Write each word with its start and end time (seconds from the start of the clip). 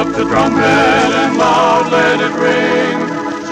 up 0.00 0.06
the 0.16 0.24
trumpet 0.24 0.64
and 0.64 1.36
loud 1.36 1.92
let 1.92 2.20
it 2.26 2.34
ring. 2.40 2.96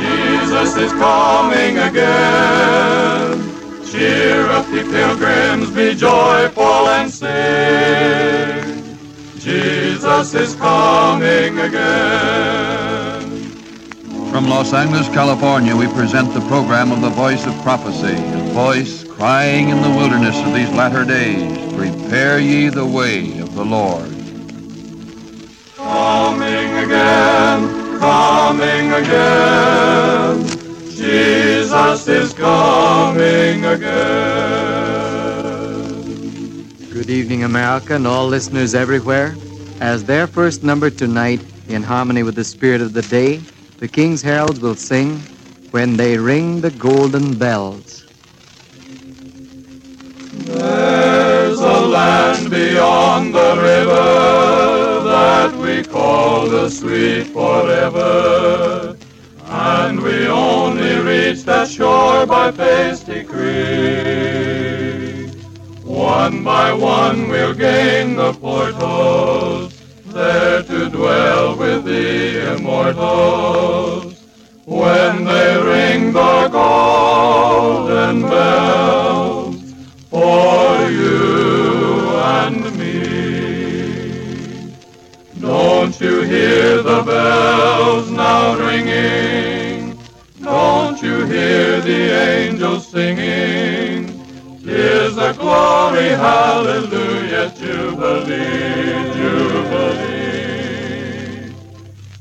Jesus 0.01 0.77
is 0.79 0.93
coming 0.93 1.77
again. 1.77 3.37
Cheer 3.85 4.47
up, 4.57 4.67
ye 4.73 4.83
pilgrims, 4.83 5.71
be 5.71 5.95
joyful 5.95 6.89
and 6.97 7.11
sing. 7.11 8.97
Jesus 9.39 10.33
is 10.33 10.55
coming 10.55 11.59
again. 11.59 13.21
From 14.31 14.49
Los 14.49 14.73
Angeles, 14.73 15.09
California, 15.09 15.77
we 15.77 15.87
present 15.89 16.33
the 16.33 16.41
program 16.49 16.93
of 16.93 17.03
the 17.03 17.11
Voice 17.11 17.45
of 17.47 17.55
Prophecy, 17.63 18.17
a 18.17 18.53
voice 18.55 19.05
crying 19.05 19.69
in 19.69 19.83
the 19.83 19.91
wilderness 19.91 20.39
of 20.47 20.55
these 20.55 20.71
latter 20.71 21.05
days, 21.05 21.59
Prepare 21.75 22.39
ye 22.39 22.71
the 22.71 22.87
way 22.87 23.39
of 23.39 23.55
the 23.55 23.65
Lord. 23.65 24.18
Coming 26.99 28.01
again, 28.01 28.01
coming 28.01 28.93
again. 28.93 30.47
Jesus 30.91 32.09
is 32.09 32.35
coming 32.35 33.65
again. 33.65 34.19
Good 36.91 37.09
evening, 37.09 37.45
America, 37.45 37.95
and 37.95 38.05
all 38.07 38.27
listeners 38.27 38.75
everywhere. 38.75 39.37
As 39.81 40.03
their 40.05 40.27
first 40.27 40.65
number 40.65 40.91
tonight, 40.91 41.41
in 41.69 41.85
harmony 41.85 42.25
with 42.25 42.35
the 42.35 42.43
spirit 42.43 42.81
of 42.81 42.95
the 42.95 43.03
day, 43.03 43.37
the 43.79 43.87
King's 43.87 44.21
Heralds 44.21 44.59
will 44.59 44.75
sing, 44.75 45.21
When 45.71 45.97
They 45.97 46.19
Ring 46.19 46.63
the 46.63 46.73
Golden 46.73 47.39
Bells. 47.39 48.07
There's 50.47 51.61
a 51.61 51.81
land 51.87 52.51
beyond 52.51 53.35
the 53.35 53.55
river 53.57 54.18
we 56.09 56.15
call 56.15 56.49
the 56.49 56.71
sweet 56.71 57.27
forever. 57.27 58.97
And 59.45 60.01
we 60.01 60.27
only 60.27 60.97
reach 61.01 61.45
that 61.45 61.69
shore 61.69 62.27
by 62.27 62.51
Pasty 62.51 63.23
decree. 63.23 64.49
One 65.85 66.43
by 66.45 66.73
one 66.73 67.29
we'll 67.29 67.55
gain 67.55 68.17
the 68.17 68.33
portals, 68.33 69.79
there 70.07 70.63
to 70.63 70.89
dwell 70.89 71.57
with 71.57 71.85
the 71.85 72.55
immortals. 72.55 74.15
When 74.65 75.25
they 75.25 75.57
ring 75.63 76.13
the 76.13 76.49
golden 76.49 78.23
bells 78.23 79.08
Don't 85.89 86.01
you 86.03 86.21
hear 86.21 86.83
the 86.83 87.03
bells 87.03 88.11
now 88.11 88.59
ringing? 88.59 89.99
Don't 90.43 91.01
you 91.01 91.25
hear 91.25 91.81
the 91.81 92.11
angels 92.31 92.87
singing? 92.89 94.09
Tis 94.63 95.17
a 95.17 95.33
glory, 95.33 96.11
hallelujah, 96.11 97.55
jubilee, 97.57 99.15
jubilee. 99.15 99.95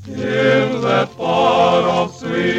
In 0.06 0.80
that 0.80 1.10
far 1.10 1.82
off 1.82 2.16
sweet 2.16 2.57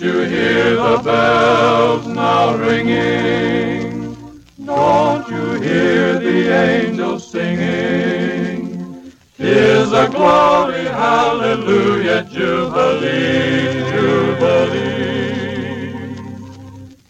Don't 0.00 0.14
you 0.14 0.20
hear 0.22 0.76
the 0.76 0.96
bells 1.04 2.06
now 2.06 2.56
ringing? 2.56 4.16
Don't 4.64 5.28
you 5.28 5.60
hear 5.60 6.18
the 6.18 6.48
angels 6.48 7.30
singing? 7.30 9.12
Tis 9.36 9.92
a 9.92 10.08
glory, 10.08 10.84
hallelujah, 10.84 12.24
jubilee, 12.32 13.90
jubilee. 13.90 14.80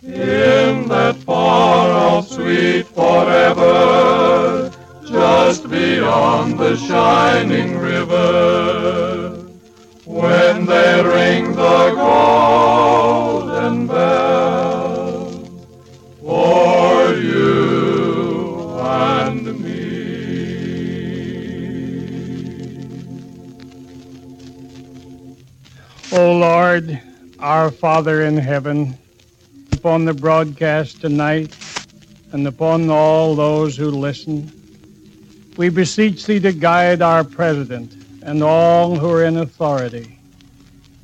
In 0.02 0.88
that 0.88 1.14
far 1.24 1.92
off 1.92 2.26
sweet 2.26 2.88
forever, 2.88 4.72
just 5.06 5.70
beyond 5.70 6.58
the 6.58 6.76
shining 6.76 7.78
river, 7.78 9.09
when 10.20 10.66
they 10.66 11.02
ring 11.02 11.52
the 11.52 11.94
golden 11.96 13.86
bell 13.86 15.30
for 16.20 17.14
you 17.14 18.78
and 18.80 19.60
me. 19.60 20.10
O 26.12 26.32
Lord, 26.38 27.00
our 27.38 27.70
Father 27.70 28.22
in 28.24 28.36
heaven, 28.36 28.98
upon 29.72 30.04
the 30.04 30.12
broadcast 30.12 31.00
tonight 31.00 31.56
and 32.32 32.46
upon 32.46 32.90
all 32.90 33.34
those 33.34 33.74
who 33.74 33.90
listen, 33.90 34.52
we 35.56 35.70
beseech 35.70 36.26
thee 36.26 36.40
to 36.40 36.52
guide 36.52 37.00
our 37.00 37.24
president 37.24 37.99
and 38.22 38.42
all 38.42 38.96
who 38.96 39.10
are 39.10 39.24
in 39.24 39.36
authority. 39.38 40.18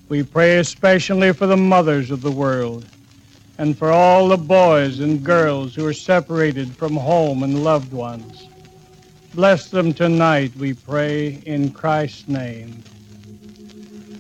We 0.09 0.23
pray 0.23 0.59
especially 0.59 1.33
for 1.33 1.47
the 1.47 1.57
mothers 1.57 2.11
of 2.11 2.23
the 2.23 2.31
world 2.31 2.85
and 3.59 3.77
for 3.77 3.91
all 3.91 4.29
the 4.29 4.37
boys 4.37 5.01
and 5.01 5.25
girls 5.25 5.75
who 5.75 5.87
are 5.87 5.93
separated 5.93 6.77
from 6.77 6.95
home 6.95 7.43
and 7.43 7.65
loved 7.65 7.93
ones. 7.93 8.49
Bless 9.35 9.69
them 9.71 9.93
tonight, 9.93 10.55
we 10.57 10.75
pray, 10.75 11.43
in 11.47 11.71
Christ's 11.71 12.29
name. 12.29 12.83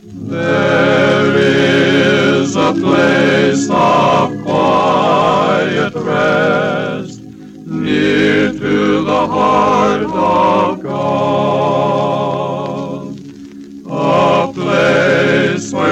There 0.04 1.36
is 1.36 2.56
a 2.56 2.72
place 2.72 3.68
of 3.70 4.42
quiet 4.42 5.94
rest 5.94 7.20
near 7.20 8.52
to 8.52 9.04
the 9.04 9.26
heart 9.26 10.02
of 10.02 10.82
God, 10.82 11.56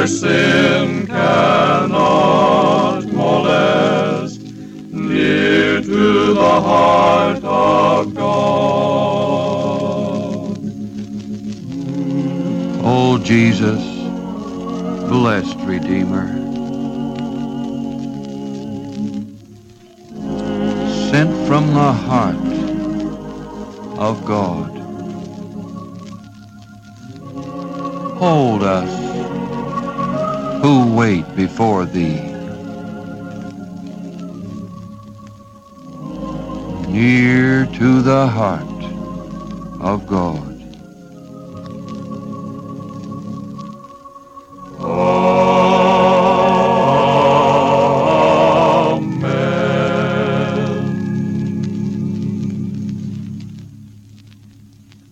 where 0.04 0.08
sin 0.08 1.06
cannot 1.06 3.06
molest, 3.06 4.38
near 4.92 5.80
to 5.80 6.34
the 6.34 6.60
heart 6.60 7.42
of 7.42 8.14
God. 8.14 8.28
O 12.84 13.18
Jesus, 13.24 13.82
blessed 15.08 15.56
Redeemer, 15.60 16.28
sent 21.10 21.46
from 21.46 21.72
the 21.72 21.92
heart 21.92 22.36
of 23.98 24.22
God, 24.26 24.70
hold 28.18 28.62
us 28.62 29.03
who 30.64 30.96
wait 30.96 31.26
before 31.36 31.84
thee. 31.84 32.22
Near 36.88 37.66
to 37.66 38.00
the 38.00 38.26
heart 38.26 38.82
of 39.82 40.06
God. 40.06 40.54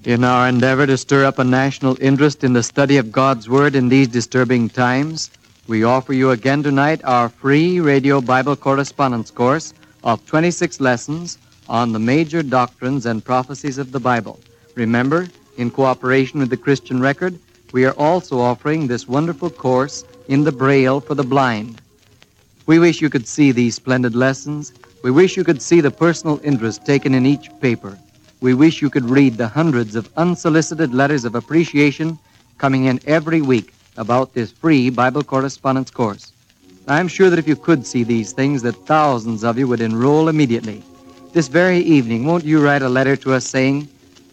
In 0.05 0.25
our 0.25 0.48
endeavor 0.48 0.87
to 0.87 0.96
stir 0.96 1.26
up 1.26 1.38
a 1.38 1.44
national 1.44 1.98
interest 2.00 2.43
in 2.43 2.55
the 2.55 2.62
study 2.62 2.96
of 2.96 3.12
God's 3.12 3.50
Word 3.50 3.75
in 3.76 3.90
these 3.90 4.08
disturbing 4.08 4.70
times, 4.70 5.31
we 5.68 5.84
offer 5.84 6.12
you 6.12 6.30
again 6.30 6.62
tonight 6.62 7.00
our 7.04 7.28
free 7.28 7.78
radio 7.80 8.20
Bible 8.20 8.56
correspondence 8.56 9.30
course 9.30 9.72
of 10.02 10.24
26 10.26 10.80
lessons 10.80 11.38
on 11.68 11.92
the 11.92 11.98
major 11.98 12.42
doctrines 12.42 13.06
and 13.06 13.24
prophecies 13.24 13.78
of 13.78 13.92
the 13.92 14.00
Bible. 14.00 14.40
Remember, 14.74 15.28
in 15.58 15.70
cooperation 15.70 16.40
with 16.40 16.50
the 16.50 16.56
Christian 16.56 17.00
Record, 17.00 17.38
we 17.72 17.84
are 17.84 17.94
also 17.94 18.40
offering 18.40 18.86
this 18.86 19.06
wonderful 19.06 19.50
course 19.50 20.04
in 20.28 20.42
the 20.42 20.52
Braille 20.52 21.00
for 21.00 21.14
the 21.14 21.22
blind. 21.22 21.78
We 22.66 22.78
wish 22.78 23.00
you 23.00 23.08
could 23.08 23.26
see 23.26 23.52
these 23.52 23.76
splendid 23.76 24.16
lessons. 24.16 24.72
We 25.02 25.10
wish 25.10 25.36
you 25.36 25.44
could 25.44 25.62
see 25.62 25.80
the 25.80 25.90
personal 25.90 26.40
interest 26.42 26.84
taken 26.84 27.14
in 27.14 27.24
each 27.24 27.50
paper. 27.60 27.96
We 28.40 28.54
wish 28.54 28.82
you 28.82 28.90
could 28.90 29.04
read 29.08 29.36
the 29.36 29.48
hundreds 29.48 29.94
of 29.94 30.10
unsolicited 30.16 30.92
letters 30.92 31.24
of 31.24 31.36
appreciation 31.36 32.18
coming 32.58 32.86
in 32.86 33.00
every 33.06 33.40
week 33.40 33.74
about 33.96 34.34
this 34.34 34.52
free 34.52 34.90
Bible 34.90 35.22
correspondence 35.22 35.90
course. 35.90 36.32
I'm 36.88 37.08
sure 37.08 37.30
that 37.30 37.38
if 37.38 37.46
you 37.46 37.56
could 37.56 37.86
see 37.86 38.02
these 38.02 38.32
things, 38.32 38.62
that 38.62 38.86
thousands 38.86 39.44
of 39.44 39.58
you 39.58 39.68
would 39.68 39.80
enroll 39.80 40.28
immediately. 40.28 40.82
This 41.32 41.48
very 41.48 41.78
evening, 41.78 42.26
won't 42.26 42.44
you 42.44 42.62
write 42.62 42.82
a 42.82 42.88
letter 42.88 43.16
to 43.16 43.32
us 43.32 43.46
saying, 43.46 43.88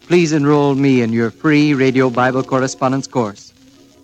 please 0.06 0.32
enroll 0.32 0.74
me 0.74 1.02
in 1.02 1.12
your 1.12 1.30
free 1.30 1.74
radio 1.74 2.10
Bible 2.10 2.42
correspondence 2.42 3.06
course? 3.06 3.52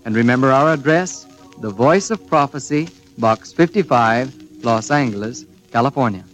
And 0.04 0.14
remember 0.14 0.52
our 0.52 0.74
address, 0.74 1.26
The 1.58 1.70
Voice 1.70 2.10
of 2.10 2.24
Prophecy, 2.26 2.88
Box 3.18 3.52
55, 3.52 4.62
Los 4.62 4.90
Angeles, 4.90 5.44
California. 5.72 6.24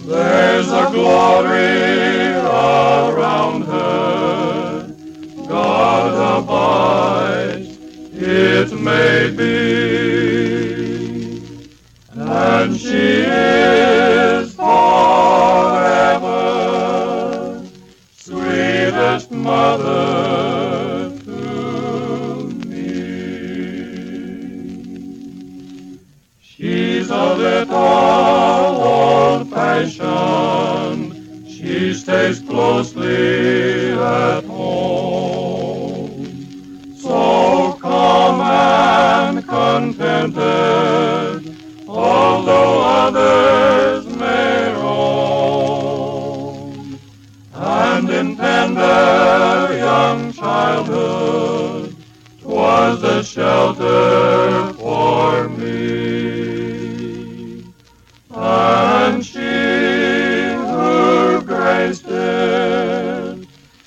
There's 0.06 0.68
a 0.68 0.90
glory 0.92 2.34
around 2.34 3.62
her, 3.62 4.94
God 5.48 6.42
abides, 6.42 7.78
it 8.12 8.70
may 8.72 9.30
be, 9.30 9.93
and 12.94 13.63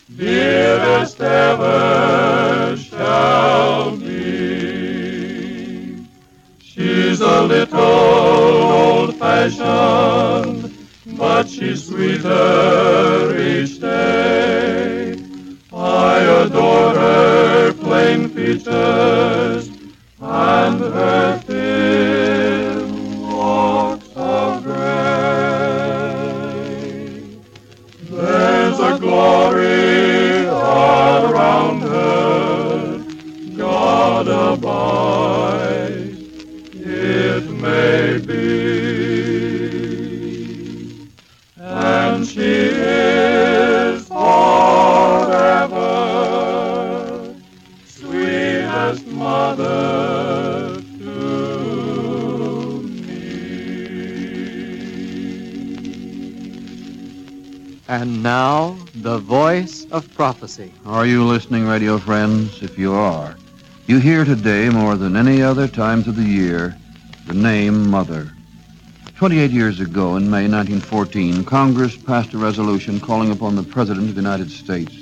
it, 0.10 0.57
And 57.90 58.22
now, 58.22 58.78
the 58.96 59.18
voice 59.18 59.86
of 59.92 60.14
prophecy. 60.14 60.74
Are 60.86 61.06
you 61.06 61.24
listening, 61.24 61.66
radio 61.66 61.98
friends? 61.98 62.62
If 62.62 62.78
you 62.78 62.94
are, 62.94 63.38
you 63.86 64.00
hear 64.00 64.26
today 64.26 64.68
more 64.68 64.98
than 64.98 65.16
any 65.16 65.42
other 65.42 65.70
times 65.70 66.06
of 66.06 66.18
the 66.18 66.24
year 66.24 66.76
the 67.28 67.34
name 67.34 67.90
Mother. 67.90 68.30
28 69.16 69.52
years 69.52 69.80
ago, 69.80 70.18
in 70.18 70.30
May 70.30 70.50
1914, 70.50 71.46
Congress 71.46 71.96
passed 71.96 72.34
a 72.34 72.38
resolution 72.38 73.00
calling 73.00 73.32
upon 73.32 73.56
the 73.56 73.64
President 73.64 74.10
of 74.10 74.16
the 74.16 74.22
United 74.22 74.52
States 74.52 74.94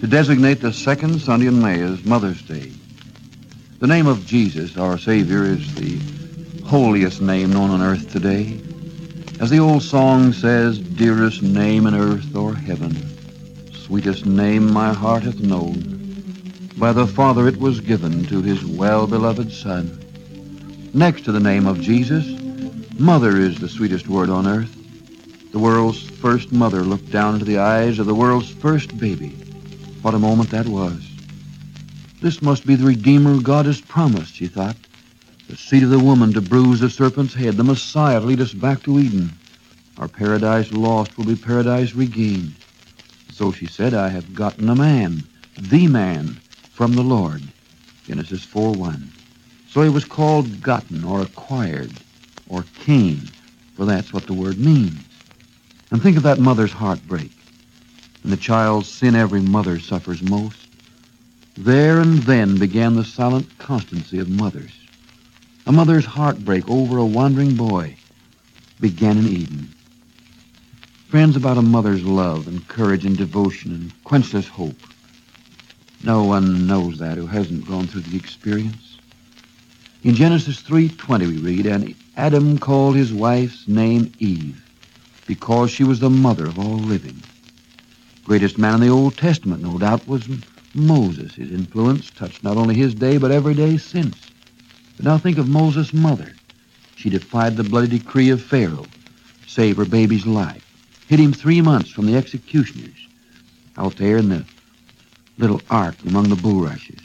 to 0.00 0.06
designate 0.06 0.60
the 0.60 0.72
second 0.72 1.20
Sunday 1.20 1.48
in 1.48 1.60
May 1.60 1.80
as 1.80 2.04
Mother's 2.04 2.42
Day. 2.42 2.70
The 3.80 3.88
name 3.88 4.06
of 4.06 4.24
Jesus, 4.26 4.76
our 4.76 4.96
Savior, 4.96 5.42
is 5.42 5.74
the 5.74 5.98
holiest 6.64 7.20
name 7.20 7.52
known 7.52 7.70
on 7.70 7.82
earth 7.82 8.12
today. 8.12 8.60
As 9.42 9.50
the 9.50 9.58
old 9.58 9.82
song 9.82 10.32
says, 10.32 10.78
dearest 10.78 11.42
name 11.42 11.88
in 11.88 11.96
earth 11.96 12.36
or 12.36 12.54
heaven, 12.54 12.94
sweetest 13.72 14.24
name 14.24 14.72
my 14.72 14.92
heart 14.92 15.24
hath 15.24 15.40
known. 15.40 16.70
By 16.78 16.92
the 16.92 17.08
Father 17.08 17.48
it 17.48 17.56
was 17.56 17.80
given 17.80 18.24
to 18.26 18.40
his 18.40 18.64
well-beloved 18.64 19.50
Son. 19.50 19.98
Next 20.94 21.24
to 21.24 21.32
the 21.32 21.40
name 21.40 21.66
of 21.66 21.80
Jesus, 21.80 22.24
mother 23.00 23.36
is 23.36 23.58
the 23.58 23.68
sweetest 23.68 24.06
word 24.06 24.30
on 24.30 24.46
earth. 24.46 24.72
The 25.50 25.58
world's 25.58 26.08
first 26.08 26.52
mother 26.52 26.82
looked 26.82 27.10
down 27.10 27.34
into 27.34 27.44
the 27.44 27.58
eyes 27.58 27.98
of 27.98 28.06
the 28.06 28.14
world's 28.14 28.48
first 28.48 28.96
baby. 28.96 29.30
What 30.02 30.14
a 30.14 30.20
moment 30.20 30.50
that 30.50 30.68
was. 30.68 31.04
This 32.20 32.42
must 32.42 32.64
be 32.64 32.76
the 32.76 32.86
Redeemer 32.86 33.40
God 33.40 33.66
has 33.66 33.80
promised, 33.80 34.36
she 34.36 34.46
thought. 34.46 34.76
The 35.52 35.58
seed 35.58 35.82
of 35.82 35.90
the 35.90 35.98
woman 35.98 36.32
to 36.32 36.40
bruise 36.40 36.80
the 36.80 36.88
serpent's 36.88 37.34
head, 37.34 37.58
the 37.58 37.62
Messiah 37.62 38.18
to 38.18 38.24
lead 38.24 38.40
us 38.40 38.54
back 38.54 38.82
to 38.84 38.98
Eden. 38.98 39.34
Our 39.98 40.08
paradise 40.08 40.72
lost 40.72 41.18
will 41.18 41.26
be 41.26 41.36
paradise 41.36 41.94
regained. 41.94 42.54
So 43.30 43.52
she 43.52 43.66
said, 43.66 43.92
I 43.92 44.08
have 44.08 44.34
gotten 44.34 44.70
a 44.70 44.74
man, 44.74 45.22
the 45.60 45.88
man, 45.88 46.40
from 46.72 46.94
the 46.94 47.02
Lord. 47.02 47.42
Genesis 48.06 48.46
4.1. 48.46 49.08
So 49.68 49.82
he 49.82 49.90
was 49.90 50.06
called 50.06 50.62
gotten 50.62 51.04
or 51.04 51.20
acquired 51.20 51.92
or 52.48 52.64
came, 52.80 53.20
for 53.76 53.84
that's 53.84 54.10
what 54.10 54.26
the 54.26 54.32
word 54.32 54.58
means. 54.58 55.04
And 55.90 56.02
think 56.02 56.16
of 56.16 56.22
that 56.22 56.38
mother's 56.38 56.72
heartbreak. 56.72 57.30
And 58.22 58.32
the 58.32 58.38
child's 58.38 58.88
sin 58.88 59.14
every 59.14 59.42
mother 59.42 59.78
suffers 59.78 60.22
most. 60.22 60.66
There 61.58 62.00
and 62.00 62.20
then 62.20 62.56
began 62.56 62.94
the 62.94 63.04
silent 63.04 63.58
constancy 63.58 64.18
of 64.18 64.30
mothers. 64.30 64.81
A 65.64 65.70
mother's 65.70 66.04
heartbreak 66.04 66.68
over 66.68 66.98
a 66.98 67.04
wandering 67.04 67.54
boy 67.54 67.96
began 68.80 69.16
in 69.16 69.28
Eden. 69.28 69.72
Friends, 71.08 71.36
about 71.36 71.56
a 71.56 71.62
mother's 71.62 72.02
love 72.02 72.48
and 72.48 72.66
courage 72.66 73.04
and 73.04 73.16
devotion 73.16 73.70
and 73.70 74.04
quenchless 74.04 74.48
hope. 74.48 74.80
No 76.02 76.24
one 76.24 76.66
knows 76.66 76.98
that 76.98 77.16
who 77.16 77.28
hasn't 77.28 77.68
gone 77.68 77.86
through 77.86 78.00
the 78.00 78.16
experience. 78.16 78.98
In 80.02 80.16
Genesis 80.16 80.60
3.20 80.62 81.28
we 81.28 81.38
read, 81.38 81.66
And 81.66 81.94
Adam 82.16 82.58
called 82.58 82.96
his 82.96 83.12
wife's 83.12 83.68
name 83.68 84.12
Eve, 84.18 84.60
because 85.28 85.70
she 85.70 85.84
was 85.84 86.00
the 86.00 86.10
mother 86.10 86.46
of 86.46 86.58
all 86.58 86.78
living. 86.78 87.22
Greatest 88.24 88.58
man 88.58 88.74
in 88.74 88.80
the 88.80 88.88
Old 88.88 89.16
Testament, 89.16 89.62
no 89.62 89.78
doubt, 89.78 90.08
was 90.08 90.28
Moses. 90.74 91.36
His 91.36 91.52
influence 91.52 92.10
touched 92.10 92.42
not 92.42 92.56
only 92.56 92.74
his 92.74 92.94
day, 92.94 93.16
but 93.16 93.30
every 93.30 93.54
day 93.54 93.76
since. 93.76 94.31
But 94.96 95.04
now 95.06 95.18
think 95.18 95.38
of 95.38 95.48
Moses' 95.48 95.92
mother. 95.92 96.32
She 96.96 97.10
defied 97.10 97.56
the 97.56 97.64
bloody 97.64 97.98
decree 97.98 98.30
of 98.30 98.42
Pharaoh, 98.42 98.86
saved 99.46 99.78
her 99.78 99.84
baby's 99.84 100.26
life, 100.26 100.64
hid 101.08 101.18
him 101.18 101.32
three 101.32 101.60
months 101.60 101.90
from 101.90 102.06
the 102.06 102.16
executioners, 102.16 103.08
out 103.76 103.96
there 103.96 104.18
in 104.18 104.28
the 104.28 104.44
little 105.38 105.60
ark 105.70 105.96
among 106.06 106.28
the 106.28 106.36
bulrushes. 106.36 107.00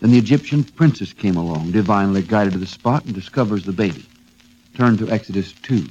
Then 0.00 0.10
the 0.10 0.18
Egyptian 0.18 0.64
princess 0.64 1.12
came 1.12 1.36
along, 1.36 1.70
divinely 1.70 2.22
guided 2.22 2.54
to 2.54 2.58
the 2.58 2.66
spot, 2.66 3.04
and 3.04 3.14
discovers 3.14 3.64
the 3.64 3.72
baby. 3.72 4.04
Turn 4.74 4.96
to 4.98 5.10
Exodus 5.10 5.52
2. 5.62 5.86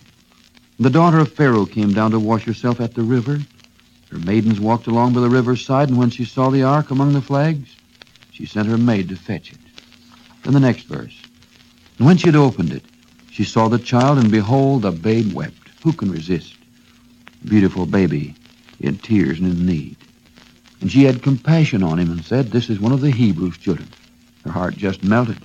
The 0.79 0.89
daughter 0.89 1.19
of 1.19 1.34
Pharaoh 1.34 1.65
came 1.65 1.93
down 1.93 2.12
to 2.12 2.19
wash 2.19 2.46
herself 2.46 2.79
at 2.79 2.93
the 2.93 3.03
river. 3.03 3.39
Her 4.12 4.17
maidens 4.17 4.60
walked 4.60 4.88
along 4.88 5.13
by 5.13 5.22
the 5.22 5.29
river's 5.29 5.65
side, 5.65 5.89
and 5.89 5.98
when 5.98 6.10
she 6.10 6.25
saw 6.25 6.50
the 6.50 6.63
ark 6.63 6.89
among 6.89 7.13
the 7.13 7.22
flags, 7.22 7.75
she 8.31 8.46
sent 8.46 8.67
her 8.67 8.77
maid 8.77 9.10
to 9.10 9.15
fetch 9.15 9.51
it. 9.51 9.60
Then 10.43 10.53
the 10.53 10.60
next 10.60 10.84
verse. 10.84 11.15
And 12.00 12.08
when 12.08 12.18
she 12.18 12.27
had 12.27 12.36
opened 12.36 12.72
it, 12.72 12.84
she 13.29 13.44
saw 13.44 13.68
the 13.68 13.77
child, 13.77 14.18
and 14.18 14.32
behold, 14.32 14.82
the 14.82 14.91
babe 14.91 15.34
wept. 15.34 15.70
Who 15.84 15.91
can 15.91 16.12
resist? 16.12 16.56
Beautiful 17.48 17.86
baby 17.86 18.36
in 18.79 18.98
tears 18.98 19.39
and 19.39 19.48
in 19.50 19.65
need. 19.65 19.98
And 20.79 20.89
she 20.89 21.03
had 21.03 21.22
compassion 21.22 21.84
on 21.84 22.00
him 22.00 22.10
and 22.10 22.24
said, 22.24 22.48
This 22.48 22.70
is 22.70 22.79
one 22.79 22.94
of 22.94 23.01
the 23.01 23.12
Hebrews' 23.12 23.58
children. 23.58 23.89
Her 24.46 24.51
heart 24.51 24.77
just 24.77 25.03
melted. 25.03 25.38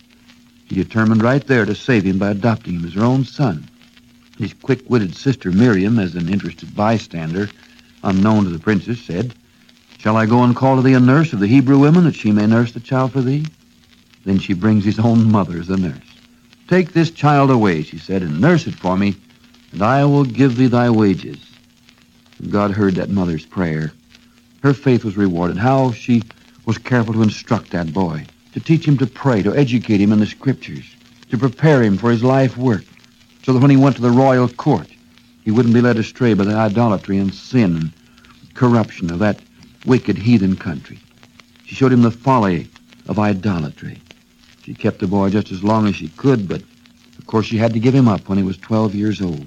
She 0.68 0.76
determined 0.76 1.24
right 1.24 1.44
there 1.44 1.66
to 1.66 1.74
save 1.74 2.04
him 2.04 2.18
by 2.18 2.30
adopting 2.30 2.74
him 2.74 2.84
as 2.84 2.94
her 2.94 3.04
own 3.04 3.24
son. 3.24 3.68
His 4.38 4.54
quick-witted 4.54 5.14
sister 5.14 5.50
Miriam, 5.50 5.98
as 5.98 6.14
an 6.14 6.28
interested 6.28 6.74
bystander, 6.74 7.48
unknown 8.04 8.44
to 8.44 8.50
the 8.50 8.60
princess, 8.60 9.00
said, 9.00 9.34
Shall 9.98 10.16
I 10.16 10.26
go 10.26 10.44
and 10.44 10.54
call 10.54 10.76
to 10.76 10.82
thee 10.82 10.94
a 10.94 11.00
nurse 11.00 11.32
of 11.32 11.40
the 11.40 11.48
Hebrew 11.48 11.78
women 11.78 12.04
that 12.04 12.14
she 12.14 12.30
may 12.30 12.46
nurse 12.46 12.72
the 12.72 12.80
child 12.80 13.12
for 13.12 13.22
thee? 13.22 13.44
Then 14.24 14.38
she 14.38 14.54
brings 14.54 14.84
his 14.84 15.00
own 15.00 15.30
mother 15.30 15.58
as 15.58 15.68
a 15.68 15.76
nurse. 15.76 16.13
Take 16.68 16.92
this 16.92 17.10
child 17.10 17.50
away, 17.50 17.82
she 17.82 17.98
said, 17.98 18.22
and 18.22 18.40
nurse 18.40 18.66
it 18.66 18.74
for 18.74 18.96
me, 18.96 19.16
and 19.72 19.82
I 19.82 20.04
will 20.04 20.24
give 20.24 20.56
thee 20.56 20.66
thy 20.66 20.88
wages. 20.88 21.38
God 22.48 22.70
heard 22.70 22.94
that 22.94 23.10
mother's 23.10 23.44
prayer. 23.44 23.92
Her 24.62 24.72
faith 24.72 25.04
was 25.04 25.16
rewarded. 25.16 25.58
How 25.58 25.92
she 25.92 26.22
was 26.64 26.78
careful 26.78 27.12
to 27.14 27.22
instruct 27.22 27.70
that 27.70 27.92
boy, 27.92 28.26
to 28.54 28.60
teach 28.60 28.86
him 28.86 28.96
to 28.98 29.06
pray, 29.06 29.42
to 29.42 29.54
educate 29.54 30.00
him 30.00 30.12
in 30.12 30.20
the 30.20 30.26
scriptures, 30.26 30.84
to 31.30 31.36
prepare 31.36 31.82
him 31.82 31.98
for 31.98 32.10
his 32.10 32.24
life 32.24 32.56
work, 32.56 32.84
so 33.42 33.52
that 33.52 33.60
when 33.60 33.70
he 33.70 33.76
went 33.76 33.96
to 33.96 34.02
the 34.02 34.10
royal 34.10 34.48
court, 34.48 34.88
he 35.42 35.50
wouldn't 35.50 35.74
be 35.74 35.82
led 35.82 35.98
astray 35.98 36.32
by 36.32 36.44
the 36.44 36.54
idolatry 36.54 37.18
and 37.18 37.34
sin 37.34 37.76
and 37.76 38.54
corruption 38.54 39.10
of 39.10 39.18
that 39.18 39.38
wicked 39.84 40.16
heathen 40.16 40.56
country. 40.56 40.98
She 41.66 41.74
showed 41.74 41.92
him 41.92 42.02
the 42.02 42.10
folly 42.10 42.68
of 43.06 43.18
idolatry. 43.18 44.00
She 44.64 44.72
kept 44.72 45.00
the 45.00 45.06
boy 45.06 45.28
just 45.28 45.52
as 45.52 45.62
long 45.62 45.86
as 45.86 45.94
she 45.94 46.08
could, 46.08 46.48
but 46.48 46.62
of 47.18 47.26
course 47.26 47.44
she 47.44 47.58
had 47.58 47.74
to 47.74 47.78
give 47.78 47.94
him 47.94 48.08
up 48.08 48.30
when 48.30 48.38
he 48.38 48.44
was 48.44 48.56
12 48.56 48.94
years 48.94 49.20
old. 49.20 49.46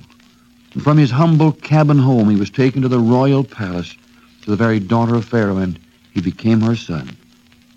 And 0.75 0.83
from 0.83 0.99
his 0.99 1.09
humble 1.09 1.53
cabin 1.53 1.97
home, 1.97 2.29
he 2.29 2.35
was 2.35 2.51
taken 2.51 2.83
to 2.83 2.87
the 2.87 2.99
royal 2.99 3.43
palace 3.43 3.95
to 4.43 4.51
the 4.51 4.55
very 4.55 4.79
daughter 4.79 5.15
of 5.15 5.25
Pharaoh, 5.25 5.57
and 5.57 5.79
he 6.11 6.21
became 6.21 6.61
her 6.61 6.75
son. 6.75 7.17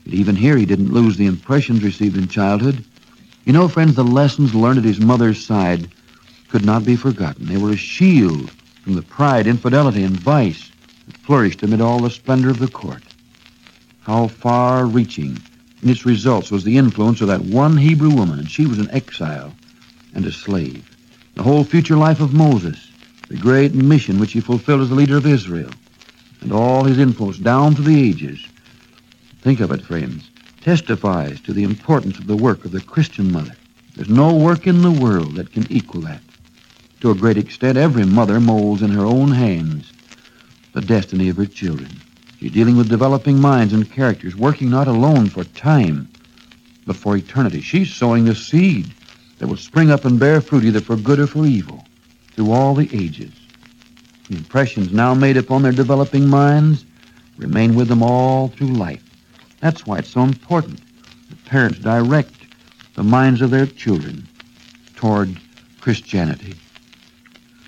But 0.05 0.13
even 0.13 0.37
here, 0.37 0.59
he 0.59 0.67
didn't 0.67 0.93
lose 0.93 1.17
the 1.17 1.25
impressions 1.25 1.83
received 1.83 2.19
in 2.19 2.29
childhood. 2.29 2.85
You 3.47 3.55
know, 3.55 3.69
friends, 3.69 3.95
the 3.95 4.05
lessons 4.05 4.55
learned 4.55 4.81
at 4.81 4.85
his 4.85 5.01
mother's 5.01 5.43
side 5.43 5.89
could 6.51 6.67
not 6.67 6.85
be 6.85 6.95
forgotten. 6.95 7.47
They 7.47 7.57
were 7.57 7.73
a 7.73 7.77
shield 7.77 8.51
from 8.83 8.97
the 8.97 9.03
pride, 9.03 9.47
infidelity, 9.47 10.05
and 10.05 10.15
vice 10.15 10.71
that 11.07 11.17
flourished 11.17 11.63
amid 11.63 11.81
all 11.81 12.01
the 12.01 12.11
splendor 12.11 12.51
of 12.51 12.59
the 12.59 12.69
court. 12.69 13.03
How 14.03 14.29
far-reaching 14.29 15.41
in 15.83 15.89
its 15.89 16.05
results 16.05 16.51
was 16.51 16.65
the 16.65 16.77
influence 16.77 17.21
of 17.21 17.29
that 17.29 17.41
one 17.41 17.77
Hebrew 17.77 18.11
woman, 18.11 18.39
and 18.39 18.51
she 18.51 18.67
was 18.67 18.79
an 18.79 18.91
exile 18.91 19.55
and 20.15 20.27
a 20.27 20.33
slave. 20.33 20.85
The 21.35 21.43
whole 21.43 21.65
future 21.65 21.97
life 21.97 22.21
of 22.21 22.35
Moses, 22.35 22.91
the 23.29 23.37
great 23.37 23.75
mission 23.75 24.19
which 24.19 24.33
he 24.33 24.41
fulfilled 24.41 24.83
as 24.83 24.89
the 24.91 24.95
leader 24.95 25.17
of 25.17 25.27
Israel, 25.27 25.71
and 26.41 26.53
all 26.53 26.85
his 26.85 26.99
influence 26.99 27.39
down 27.39 27.75
through 27.75 27.87
the 27.87 28.09
ages. 28.09 28.47
Think 29.43 29.61
of 29.61 29.71
it, 29.71 29.83
friends. 29.83 30.29
Testifies 30.61 31.41
to 31.43 31.53
the 31.53 31.65
importance 31.65 32.19
of 32.19 32.27
the 32.27 32.37
work 32.37 32.65
of 32.65 32.73
the 32.73 32.81
Christian 32.81 33.33
mother. 33.33 33.57
There's 33.97 34.09
no 34.09 34.35
work 34.35 34.67
in 34.67 34.83
the 34.83 34.91
world 34.91 35.35
that 35.37 35.53
can 35.53 35.67
equal 35.71 36.03
that. 36.03 36.21
To 37.01 37.11
a 37.11 37.15
great 37.15 37.39
extent, 37.39 37.79
every 37.79 38.05
mother 38.05 38.41
molds 38.41 38.83
in 38.83 38.91
her 38.91 39.07
own 39.07 39.31
hands 39.33 39.91
the 40.73 40.81
destiny 40.81 41.29
of 41.29 41.37
her 41.37 41.47
children. 41.47 41.91
She's 42.41 42.53
dealing 42.53 42.79
with 42.79 42.89
developing 42.89 43.39
minds 43.39 43.75
and 43.75 43.91
characters, 43.91 44.35
working 44.35 44.71
not 44.71 44.89
alone 44.89 45.29
for 45.29 45.45
time, 45.45 46.09
but 46.87 46.97
for 46.97 47.15
eternity. 47.15 47.61
She's 47.61 47.93
sowing 47.93 48.25
the 48.25 48.35
seed 48.35 48.91
that 49.39 49.47
will 49.47 49.59
spring 49.59 49.91
up 49.91 50.07
and 50.07 50.19
bear 50.19 50.41
fruit 50.41 50.65
either 50.65 50.81
for 50.81 50.97
good 50.97 51.19
or 51.19 51.27
for 51.27 51.45
evil 51.45 51.85
through 52.33 52.51
all 52.51 52.75
the 52.75 52.89
ages. 52.95 53.33
The 54.31 54.37
impressions 54.37 54.91
now 54.91 55.13
made 55.13 55.37
upon 55.37 55.61
their 55.61 55.73
developing 55.73 56.29
minds 56.29 56.87
remain 57.37 57.75
with 57.75 57.89
them 57.89 58.03
all 58.03 58.49
through 58.49 58.69
life. 58.69 59.05
That's 59.61 59.87
why 59.87 59.99
it's 59.99 60.09
so 60.09 60.23
important 60.23 60.81
that 61.29 61.45
parents 61.45 61.79
direct 61.79 62.33
the 62.95 63.03
minds 63.03 63.43
of 63.43 63.51
their 63.51 63.67
children 63.67 64.27
toward 64.97 65.39
Christianity. 65.83 66.55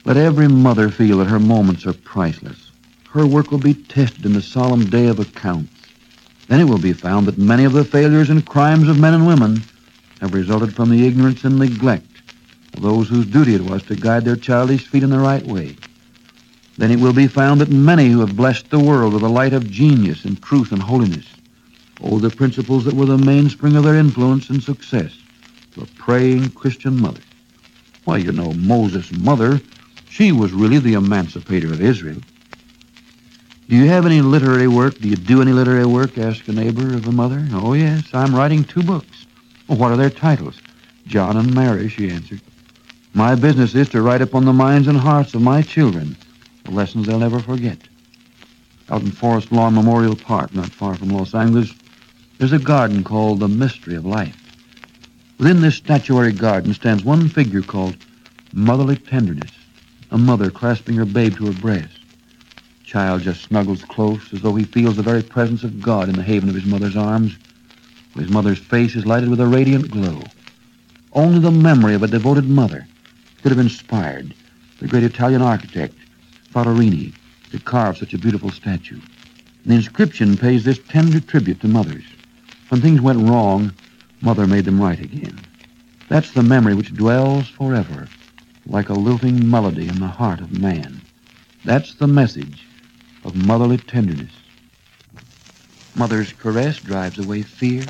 Let 0.06 0.16
every 0.16 0.48
mother 0.48 0.88
feel 0.88 1.18
that 1.18 1.26
her 1.26 1.38
moments 1.38 1.86
are 1.86 1.92
priceless. 1.92 2.71
Her 3.12 3.26
work 3.26 3.50
will 3.50 3.58
be 3.58 3.74
tested 3.74 4.24
in 4.24 4.32
the 4.32 4.40
solemn 4.40 4.86
day 4.86 5.06
of 5.06 5.20
accounts. 5.20 5.70
Then 6.48 6.60
it 6.60 6.64
will 6.64 6.78
be 6.78 6.94
found 6.94 7.26
that 7.26 7.36
many 7.36 7.64
of 7.64 7.74
the 7.74 7.84
failures 7.84 8.30
and 8.30 8.44
crimes 8.44 8.88
of 8.88 8.98
men 8.98 9.12
and 9.12 9.26
women 9.26 9.62
have 10.22 10.32
resulted 10.32 10.74
from 10.74 10.88
the 10.88 11.06
ignorance 11.06 11.44
and 11.44 11.58
neglect 11.58 12.22
of 12.74 12.82
those 12.82 13.10
whose 13.10 13.26
duty 13.26 13.54
it 13.54 13.60
was 13.60 13.82
to 13.82 13.96
guide 13.96 14.24
their 14.24 14.36
childish 14.36 14.86
feet 14.86 15.02
in 15.02 15.10
the 15.10 15.18
right 15.18 15.44
way. 15.44 15.76
Then 16.78 16.90
it 16.90 17.00
will 17.00 17.12
be 17.12 17.26
found 17.26 17.60
that 17.60 17.68
many 17.68 18.08
who 18.08 18.20
have 18.20 18.34
blessed 18.34 18.70
the 18.70 18.78
world 18.78 19.12
with 19.12 19.20
the 19.20 19.28
light 19.28 19.52
of 19.52 19.70
genius 19.70 20.24
and 20.24 20.42
truth 20.42 20.72
and 20.72 20.80
holiness 20.80 21.26
owe 22.02 22.18
the 22.18 22.30
principles 22.30 22.86
that 22.86 22.94
were 22.94 23.04
the 23.04 23.18
mainspring 23.18 23.76
of 23.76 23.84
their 23.84 23.96
influence 23.96 24.48
and 24.48 24.62
success 24.62 25.18
to 25.74 25.82
a 25.82 25.86
praying 25.98 26.48
Christian 26.52 26.98
mother. 26.98 27.20
Why, 28.04 28.16
you 28.16 28.32
know, 28.32 28.54
Moses' 28.54 29.12
mother 29.12 29.60
she 30.08 30.32
was 30.32 30.52
really 30.52 30.78
the 30.78 30.94
emancipator 30.94 31.68
of 31.68 31.80
Israel. 31.82 32.20
Do 33.72 33.78
you 33.78 33.86
have 33.86 34.04
any 34.04 34.20
literary 34.20 34.68
work? 34.68 34.98
Do 34.98 35.08
you 35.08 35.16
do 35.16 35.40
any 35.40 35.52
literary 35.52 35.86
work? 35.86 36.18
asked 36.18 36.46
a 36.46 36.52
neighbor 36.52 36.94
of 36.94 37.08
a 37.08 37.10
mother. 37.10 37.42
Oh, 37.52 37.72
yes, 37.72 38.04
I'm 38.12 38.34
writing 38.34 38.64
two 38.64 38.82
books. 38.82 39.24
Well, 39.66 39.78
what 39.78 39.90
are 39.90 39.96
their 39.96 40.10
titles? 40.10 40.60
John 41.06 41.38
and 41.38 41.54
Mary, 41.54 41.88
she 41.88 42.10
answered. 42.10 42.42
My 43.14 43.34
business 43.34 43.74
is 43.74 43.88
to 43.88 44.02
write 44.02 44.20
upon 44.20 44.44
the 44.44 44.52
minds 44.52 44.88
and 44.88 44.98
hearts 44.98 45.32
of 45.32 45.40
my 45.40 45.62
children 45.62 46.18
the 46.64 46.72
lessons 46.72 47.06
they'll 47.06 47.18
never 47.18 47.38
forget. 47.38 47.78
Out 48.90 49.00
in 49.00 49.10
Forest 49.10 49.50
Lawn 49.52 49.74
Memorial 49.74 50.16
Park, 50.16 50.54
not 50.54 50.68
far 50.68 50.94
from 50.94 51.08
Los 51.08 51.34
Angeles, 51.34 51.72
there's 52.36 52.52
a 52.52 52.58
garden 52.58 53.02
called 53.02 53.40
the 53.40 53.48
Mystery 53.48 53.94
of 53.94 54.04
Life. 54.04 54.36
Within 55.38 55.62
this 55.62 55.76
statuary 55.76 56.32
garden 56.32 56.74
stands 56.74 57.04
one 57.04 57.26
figure 57.26 57.62
called 57.62 57.96
Motherly 58.52 58.96
Tenderness 58.96 59.52
a 60.10 60.18
mother 60.18 60.50
clasping 60.50 60.94
her 60.96 61.06
babe 61.06 61.38
to 61.38 61.46
her 61.46 61.58
breast. 61.58 62.01
Child 62.92 63.22
just 63.22 63.44
snuggles 63.44 63.86
close 63.86 64.34
as 64.34 64.42
though 64.42 64.54
he 64.54 64.64
feels 64.64 64.96
the 64.96 65.02
very 65.02 65.22
presence 65.22 65.64
of 65.64 65.80
God 65.80 66.10
in 66.10 66.14
the 66.14 66.22
haven 66.22 66.50
of 66.50 66.54
his 66.54 66.66
mother's 66.66 66.94
arms. 66.94 67.34
His 68.14 68.28
mother's 68.28 68.58
face 68.58 68.94
is 68.94 69.06
lighted 69.06 69.30
with 69.30 69.40
a 69.40 69.46
radiant 69.46 69.90
glow. 69.90 70.20
Only 71.14 71.38
the 71.38 71.50
memory 71.50 71.94
of 71.94 72.02
a 72.02 72.06
devoted 72.06 72.50
mother 72.50 72.86
could 73.40 73.50
have 73.50 73.58
inspired 73.58 74.34
the 74.78 74.88
great 74.88 75.04
Italian 75.04 75.40
architect, 75.40 75.94
Fallorini, 76.52 77.14
to 77.50 77.58
carve 77.58 77.96
such 77.96 78.12
a 78.12 78.18
beautiful 78.18 78.50
statue. 78.50 79.00
The 79.64 79.74
inscription 79.74 80.36
pays 80.36 80.62
this 80.62 80.80
tender 80.90 81.20
tribute 81.20 81.62
to 81.62 81.68
mothers. 81.68 82.04
When 82.68 82.82
things 82.82 83.00
went 83.00 83.26
wrong, 83.26 83.72
mother 84.20 84.46
made 84.46 84.66
them 84.66 84.78
right 84.78 85.00
again. 85.00 85.40
That's 86.10 86.32
the 86.32 86.42
memory 86.42 86.74
which 86.74 86.94
dwells 86.94 87.48
forever, 87.48 88.06
like 88.66 88.90
a 88.90 88.92
lilting 88.92 89.48
melody 89.48 89.88
in 89.88 89.98
the 89.98 90.08
heart 90.08 90.40
of 90.40 90.60
man. 90.60 91.00
That's 91.64 91.94
the 91.94 92.06
message 92.06 92.66
of 93.24 93.36
motherly 93.36 93.78
tenderness. 93.78 94.32
Mother's 95.94 96.32
caress 96.32 96.78
drives 96.78 97.18
away 97.18 97.42
fear, 97.42 97.86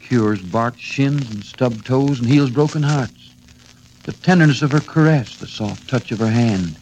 cures 0.00 0.42
barked 0.42 0.80
shins 0.80 1.30
and 1.30 1.42
stubbed 1.42 1.86
toes 1.86 2.20
and 2.20 2.28
heals 2.28 2.50
broken 2.50 2.82
hearts. 2.82 3.32
The 4.04 4.12
tenderness 4.12 4.62
of 4.62 4.70
her 4.72 4.80
caress, 4.80 5.36
the 5.36 5.46
soft 5.46 5.88
touch 5.88 6.12
of 6.12 6.18
her 6.18 6.30
hand, 6.30 6.78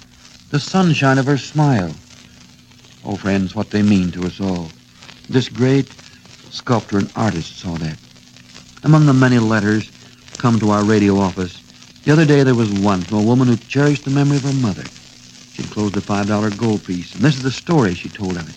the 0.51 0.61
sunshine 0.61 1.19
of 1.19 1.27
her 1.27 1.39
smile. 1.39 1.95
Oh, 3.05 3.17
friends, 3.17 3.55
what 3.55 3.71
they 3.71 3.83
mean 3.83 4.11
to 4.13 4.27
us 4.27 4.41
all. 4.41 4.71
This 5.29 5.49
great 5.49 5.87
sculptor 6.51 6.99
and 6.99 7.11
artist 7.17 7.59
saw 7.59 7.77
that. 7.79 7.99
Among 8.83 9.07
the 9.07 9.15
many 9.15 9.39
letters 9.39 9.91
come 10.39 10.61
to 10.61 10.71
our 10.71 10.85
radio 10.85 11.19
office, 11.19 11.63
the 12.05 12.13
other 12.13 12.25
day 12.25 12.43
there 12.43 12.55
was 12.55 12.71
one 12.71 13.03
from 13.05 13.19
a 13.19 13.23
woman 13.23 13.49
who 13.49 13.57
cherished 13.57 14.05
the 14.05 14.11
memory 14.11 14.37
of 14.37 14.45
her 14.45 14.53
mother. 14.53 14.85
She 15.57 15.63
enclosed 15.63 15.97
a 15.97 16.03
$5 16.03 16.59
gold 16.59 16.85
piece, 16.85 17.15
and 17.15 17.25
this 17.25 17.35
is 17.35 17.43
the 17.43 17.51
story 17.51 17.95
she 17.95 18.11
told 18.11 18.37
of 18.37 18.47
it. 18.47 18.55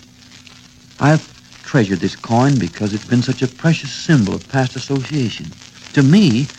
I 0.99 1.07
have 1.11 1.23
treasured 1.63 2.01
this 2.01 2.17
coin 2.17 2.59
because 2.59 2.93
it's 2.93 3.05
been 3.05 3.21
such 3.21 3.41
a 3.41 3.47
precious 3.47 3.89
symbol 3.89 4.35
of 4.35 4.45
past 4.49 4.75
association. 4.75 5.49
To 5.93 6.03
me, 6.03 6.49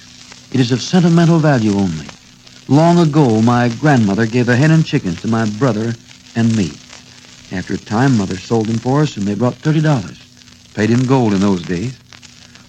it 0.50 0.58
is 0.58 0.72
of 0.72 0.80
sentimental 0.80 1.40
value 1.40 1.76
only. 1.76 2.06
Long 2.68 2.98
ago, 2.98 3.42
my 3.42 3.68
grandmother 3.68 4.24
gave 4.24 4.48
a 4.48 4.56
hen 4.56 4.70
and 4.70 4.82
chickens 4.82 5.20
to 5.20 5.28
my 5.28 5.44
brother 5.44 5.94
and 6.34 6.56
me. 6.56 6.72
After 7.52 7.74
a 7.74 7.78
time, 7.78 8.16
mother 8.16 8.38
sold 8.38 8.68
them 8.68 8.78
for 8.78 9.02
us, 9.02 9.18
and 9.18 9.26
they 9.26 9.34
brought 9.34 9.60
$30. 9.60 10.16
Paid 10.72 10.90
in 10.90 11.04
gold 11.04 11.34
in 11.34 11.42
those 11.42 11.64
days. 11.64 11.92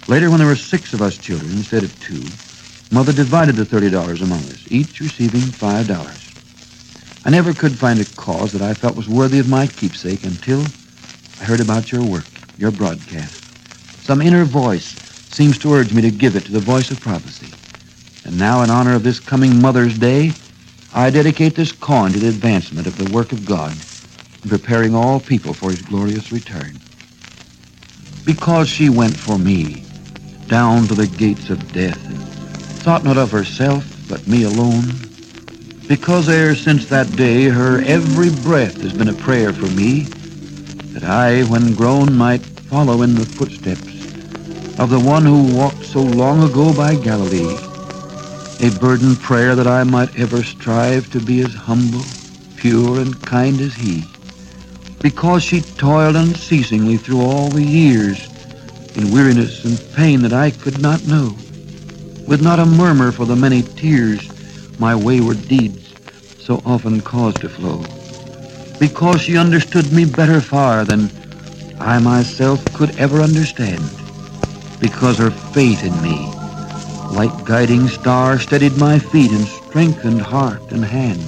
Later, 0.08 0.30
when 0.30 0.40
there 0.40 0.48
were 0.50 0.58
six 0.58 0.92
of 0.92 1.02
us 1.02 1.18
children 1.18 1.54
instead 1.54 1.86
of 1.86 2.00
two, 2.02 2.22
mother 2.92 3.14
divided 3.14 3.56
the 3.56 3.64
$30 3.64 4.22
among 4.22 4.44
us, 4.52 4.60
each 4.68 5.00
receiving 5.00 5.44
$5. 5.44 6.21
I 7.24 7.30
never 7.30 7.54
could 7.54 7.78
find 7.78 8.00
a 8.00 8.06
cause 8.06 8.52
that 8.54 8.64
I 8.64 8.74
felt 8.74 8.96
was 8.96 9.08
worthy 9.08 9.40
of 9.40 9.48
my 9.48 9.68
keepsake 9.68 10.24
until 10.24 10.66
I 11.40 11.44
heard 11.44 11.62
about 11.62 11.92
your 11.92 12.04
work, 12.04 12.26
your 12.58 12.72
broadcast. 12.72 13.40
Some 14.02 14.22
inner 14.22 14.44
voice 14.44 14.96
seems 15.28 15.60
to 15.60 15.74
urge 15.74 15.94
me 15.94 16.02
to 16.02 16.12
give 16.12 16.36
it 16.36 16.46
to 16.46 16.52
the 16.52 16.60
voice 16.60 16.90
of 16.90 17.00
prophecy. 17.00 17.54
And 18.26 18.40
now, 18.40 18.64
in 18.64 18.72
honor 18.72 18.96
of 18.96 19.04
this 19.04 19.20
coming 19.20 19.62
Mother's 19.62 19.96
Day, 19.96 20.34
I 20.94 21.10
dedicate 21.12 21.56
this 21.56 21.72
coin 21.72 22.12
to 22.14 22.20
the 22.20 22.28
advancement 22.28 22.88
of 22.88 22.98
the 22.98 23.06
work 23.06 23.32
of 23.32 23.46
God 23.46 23.78
in 24.44 24.50
preparing 24.50 24.96
all 24.96 25.20
people 25.20 25.54
for 25.54 25.72
his 25.72 25.82
glorious 25.82 26.32
return. 26.32 26.82
Because 28.26 28.68
she 28.68 28.90
went 28.90 29.18
for 29.18 29.38
me 29.38 29.86
down 30.48 30.88
to 30.88 30.96
the 30.96 31.08
gates 31.08 31.50
of 31.50 31.72
death 31.72 32.00
and 32.08 32.82
thought 32.84 33.04
not 33.04 33.18
of 33.18 33.32
herself 33.32 33.86
but 34.10 34.28
me 34.28 34.44
alone, 34.44 35.11
because 35.92 36.30
ere 36.30 36.56
since 36.56 36.86
that 36.86 37.18
day 37.18 37.50
her 37.50 37.82
every 37.82 38.30
breath 38.30 38.82
has 38.82 38.94
been 38.94 39.10
a 39.10 39.14
prayer 39.14 39.52
for 39.52 39.66
me, 39.66 40.04
that 40.94 41.04
I, 41.04 41.42
when 41.42 41.76
grown, 41.76 42.16
might 42.16 42.40
follow 42.70 43.02
in 43.02 43.14
the 43.16 43.26
footsteps 43.26 43.92
of 44.80 44.90
the 44.90 45.02
one 45.02 45.26
who 45.26 45.54
walked 45.54 45.84
so 45.84 46.02
long 46.02 46.50
ago 46.50 46.72
by 46.74 46.96
Galilee. 46.96 47.58
A 48.66 48.70
burdened 48.80 49.20
prayer 49.20 49.54
that 49.54 49.68
I 49.68 49.84
might 49.84 50.18
ever 50.18 50.44
strive 50.44 51.12
to 51.12 51.20
be 51.20 51.42
as 51.42 51.54
humble, 51.54 52.06
pure, 52.56 53.00
and 53.00 53.22
kind 53.26 53.60
as 53.60 53.76
he. 53.76 54.06
Because 55.02 55.44
she 55.44 55.60
toiled 55.76 56.16
unceasingly 56.16 56.96
through 57.00 57.20
all 57.20 57.50
the 57.50 57.66
years 57.66 58.30
in 58.96 59.12
weariness 59.12 59.66
and 59.66 59.78
pain 59.94 60.22
that 60.22 60.32
I 60.32 60.52
could 60.52 60.82
not 60.82 61.04
know, 61.04 61.36
with 62.26 62.42
not 62.42 62.60
a 62.60 62.66
murmur 62.66 63.12
for 63.12 63.26
the 63.26 63.36
many 63.36 63.64
tears 63.76 64.32
my 64.82 64.96
wayward 64.96 65.48
deeds 65.48 65.94
so 66.40 66.60
often 66.66 67.00
caused 67.02 67.40
to 67.40 67.48
flow. 67.48 67.86
Because 68.80 69.22
she 69.22 69.38
understood 69.38 69.94
me 69.94 70.06
better 70.06 70.42
far 70.42 70.86
than 70.86 71.08
I 71.80 72.00
myself 72.00 72.66
could 72.74 72.98
ever 72.98 73.22
understand, 73.22 73.88
because 74.80 75.20
her 75.20 75.30
faith 75.54 75.84
in 75.84 75.94
me, 76.02 76.18
like 77.16 77.46
guiding 77.46 77.88
star, 77.90 78.40
steadied 78.40 78.76
my 78.76 78.98
feet 78.98 79.30
and 79.30 79.46
strengthened 79.46 80.22
heart 80.22 80.72
and 80.72 80.84
hand, 80.84 81.22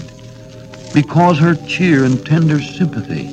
because 0.92 1.38
her 1.38 1.54
cheer 1.68 2.06
and 2.06 2.26
tender 2.26 2.60
sympathy 2.60 3.30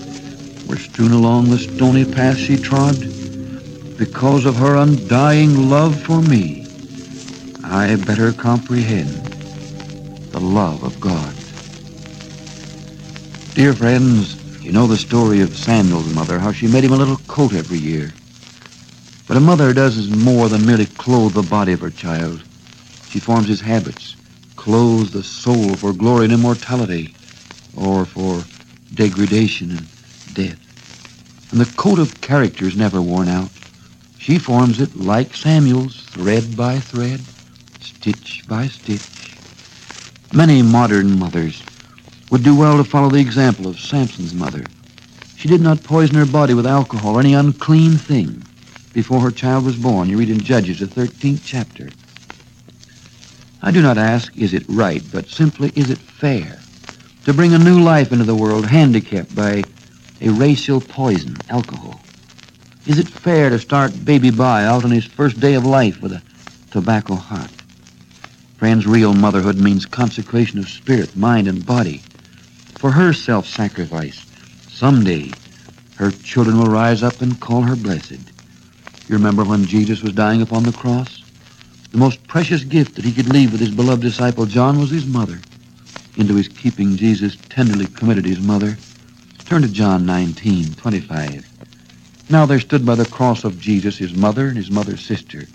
were 0.66 0.76
strewn 0.76 1.12
along 1.12 1.48
the 1.48 1.56
stony 1.56 2.04
path 2.04 2.36
she 2.36 2.58
trod, 2.58 2.98
because 3.96 4.44
of 4.44 4.56
her 4.56 4.76
undying 4.76 5.70
love 5.70 5.98
for 5.98 6.20
me, 6.20 6.66
I 7.64 7.96
better 7.96 8.34
comprehend 8.34 9.29
the 10.30 10.40
love 10.40 10.82
of 10.84 11.00
God. 11.00 11.34
Dear 13.54 13.74
friends, 13.74 14.36
you 14.64 14.72
know 14.72 14.86
the 14.86 14.96
story 14.96 15.40
of 15.40 15.56
Samuel's 15.56 16.08
mother, 16.08 16.38
how 16.38 16.52
she 16.52 16.68
made 16.68 16.84
him 16.84 16.92
a 16.92 16.96
little 16.96 17.16
coat 17.28 17.52
every 17.52 17.78
year. 17.78 18.14
But 19.26 19.36
a 19.36 19.40
mother 19.40 19.72
does 19.72 20.08
more 20.10 20.48
than 20.48 20.66
merely 20.66 20.86
clothe 20.86 21.34
the 21.34 21.42
body 21.42 21.72
of 21.72 21.80
her 21.80 21.90
child. 21.90 22.44
She 23.08 23.18
forms 23.18 23.48
his 23.48 23.60
habits, 23.60 24.16
clothes 24.56 25.12
the 25.12 25.22
soul 25.24 25.74
for 25.74 25.92
glory 25.92 26.24
and 26.26 26.32
immortality, 26.32 27.14
or 27.76 28.06
for 28.06 28.44
degradation 28.94 29.70
and 29.72 29.88
death. 30.32 30.58
And 31.50 31.60
the 31.60 31.66
coat 31.76 31.98
of 31.98 32.20
character 32.20 32.66
is 32.66 32.76
never 32.76 33.02
worn 33.02 33.28
out. 33.28 33.50
She 34.18 34.38
forms 34.38 34.80
it 34.80 34.96
like 34.96 35.34
Samuel's, 35.34 36.06
thread 36.12 36.56
by 36.56 36.78
thread, 36.80 37.24
stitch 37.80 38.44
by 38.48 38.68
stitch. 38.68 39.19
Many 40.32 40.62
modern 40.62 41.18
mothers 41.18 41.60
would 42.30 42.44
do 42.44 42.54
well 42.54 42.76
to 42.76 42.84
follow 42.84 43.10
the 43.10 43.20
example 43.20 43.66
of 43.66 43.80
Samson's 43.80 44.32
mother. 44.32 44.64
She 45.36 45.48
did 45.48 45.60
not 45.60 45.82
poison 45.82 46.14
her 46.14 46.24
body 46.24 46.54
with 46.54 46.68
alcohol 46.68 47.16
or 47.16 47.20
any 47.20 47.34
unclean 47.34 47.96
thing 47.96 48.46
before 48.92 49.18
her 49.20 49.32
child 49.32 49.64
was 49.64 49.74
born. 49.74 50.08
You 50.08 50.18
read 50.18 50.30
in 50.30 50.40
Judges, 50.40 50.78
the 50.78 50.86
13th 50.86 51.40
chapter. 51.44 51.90
I 53.60 53.72
do 53.72 53.82
not 53.82 53.98
ask, 53.98 54.36
is 54.38 54.54
it 54.54 54.62
right, 54.68 55.02
but 55.10 55.28
simply, 55.28 55.72
is 55.74 55.90
it 55.90 55.98
fair 55.98 56.60
to 57.24 57.34
bring 57.34 57.52
a 57.52 57.58
new 57.58 57.80
life 57.80 58.12
into 58.12 58.24
the 58.24 58.36
world 58.36 58.66
handicapped 58.66 59.34
by 59.34 59.64
a 60.20 60.28
racial 60.28 60.80
poison, 60.80 61.36
alcohol? 61.48 62.00
Is 62.86 63.00
it 63.00 63.08
fair 63.08 63.50
to 63.50 63.58
start 63.58 64.04
baby 64.04 64.30
By 64.30 64.64
out 64.64 64.84
on 64.84 64.92
his 64.92 65.04
first 65.04 65.40
day 65.40 65.54
of 65.54 65.66
life 65.66 66.00
with 66.00 66.12
a 66.12 66.22
tobacco 66.70 67.16
heart? 67.16 67.50
Friends, 68.60 68.86
real 68.86 69.14
motherhood 69.14 69.56
means 69.56 69.86
consecration 69.86 70.58
of 70.58 70.68
spirit, 70.68 71.16
mind, 71.16 71.48
and 71.48 71.64
body 71.64 72.02
for 72.76 72.90
her 72.90 73.14
self-sacrifice. 73.14 74.22
Someday, 74.68 75.30
her 75.94 76.10
children 76.10 76.58
will 76.58 76.68
rise 76.68 77.02
up 77.02 77.22
and 77.22 77.40
call 77.40 77.62
her 77.62 77.74
blessed. 77.74 78.20
You 79.08 79.14
remember 79.14 79.44
when 79.44 79.64
Jesus 79.64 80.02
was 80.02 80.12
dying 80.12 80.42
upon 80.42 80.66
the 80.66 80.72
cross? 80.72 81.24
The 81.92 81.96
most 81.96 82.26
precious 82.26 82.62
gift 82.62 82.96
that 82.96 83.04
he 83.06 83.14
could 83.14 83.32
leave 83.32 83.50
with 83.50 83.62
his 83.62 83.70
beloved 83.70 84.02
disciple 84.02 84.44
John 84.44 84.78
was 84.78 84.90
his 84.90 85.06
mother. 85.06 85.40
Into 86.16 86.34
his 86.34 86.48
keeping, 86.48 86.98
Jesus 86.98 87.38
tenderly 87.48 87.86
committed 87.86 88.26
his 88.26 88.40
mother. 88.40 88.76
Turn 89.46 89.62
to 89.62 89.68
John 89.68 90.04
19, 90.04 90.74
25. 90.74 91.46
Now 92.28 92.44
there 92.44 92.60
stood 92.60 92.84
by 92.84 92.96
the 92.96 93.06
cross 93.06 93.42
of 93.44 93.58
Jesus 93.58 93.96
his 93.96 94.12
mother 94.12 94.48
and 94.48 94.58
his 94.58 94.70
mother's 94.70 95.02
sister, 95.02 95.48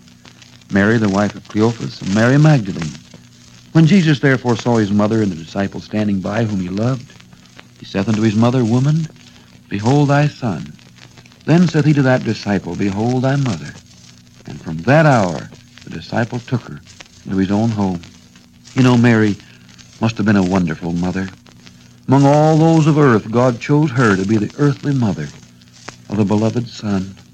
Mary, 0.70 0.98
the 0.98 1.10
wife 1.10 1.36
of 1.36 1.48
Cleophas, 1.48 2.02
and 2.02 2.14
Mary 2.14 2.38
Magdalene. 2.38 3.00
When 3.74 3.86
Jesus 3.86 4.20
therefore 4.20 4.56
saw 4.56 4.78
his 4.78 4.92
mother 4.92 5.22
and 5.22 5.32
the 5.32 5.36
disciple 5.36 5.82
standing 5.82 6.22
by 6.22 6.46
whom 6.46 6.60
he 6.62 6.70
loved, 6.70 7.14
he 7.78 7.86
saith 7.86 8.10
unto 8.10 8.22
his 8.22 8.36
mother, 8.36 8.66
Woman, 8.66 9.10
behold 9.70 10.10
thy 10.10 10.28
son. 10.28 10.78
Then 11.46 11.68
saith 11.68 11.86
he 11.86 11.94
to 11.94 12.02
that 12.04 12.24
disciple, 12.24 12.76
Behold 12.76 13.24
thy 13.24 13.36
mother. 13.36 13.76
And 14.48 14.62
from 14.62 14.84
that 14.84 15.06
hour 15.06 15.52
the 15.84 15.92
disciple 15.92 16.40
took 16.40 16.62
her 16.64 16.82
into 17.26 17.38
his 17.38 17.52
own 17.52 17.72
home. 17.72 18.04
You 18.74 18.84
know, 18.84 18.98
Mary 18.98 19.38
must 20.00 20.18
have 20.18 20.26
been 20.26 20.36
a 20.36 20.44
wonderful 20.44 20.94
mother. 20.94 21.30
Among 22.08 22.26
all 22.26 22.58
those 22.58 22.88
of 22.88 22.98
earth, 22.98 23.32
God 23.32 23.60
chose 23.60 23.92
her 23.92 24.16
to 24.16 24.26
be 24.26 24.38
the 24.38 24.52
earthly 24.58 24.94
mother 24.94 25.30
of 26.10 26.18
the 26.18 26.26
beloved 26.26 26.68
Son. 26.68 27.25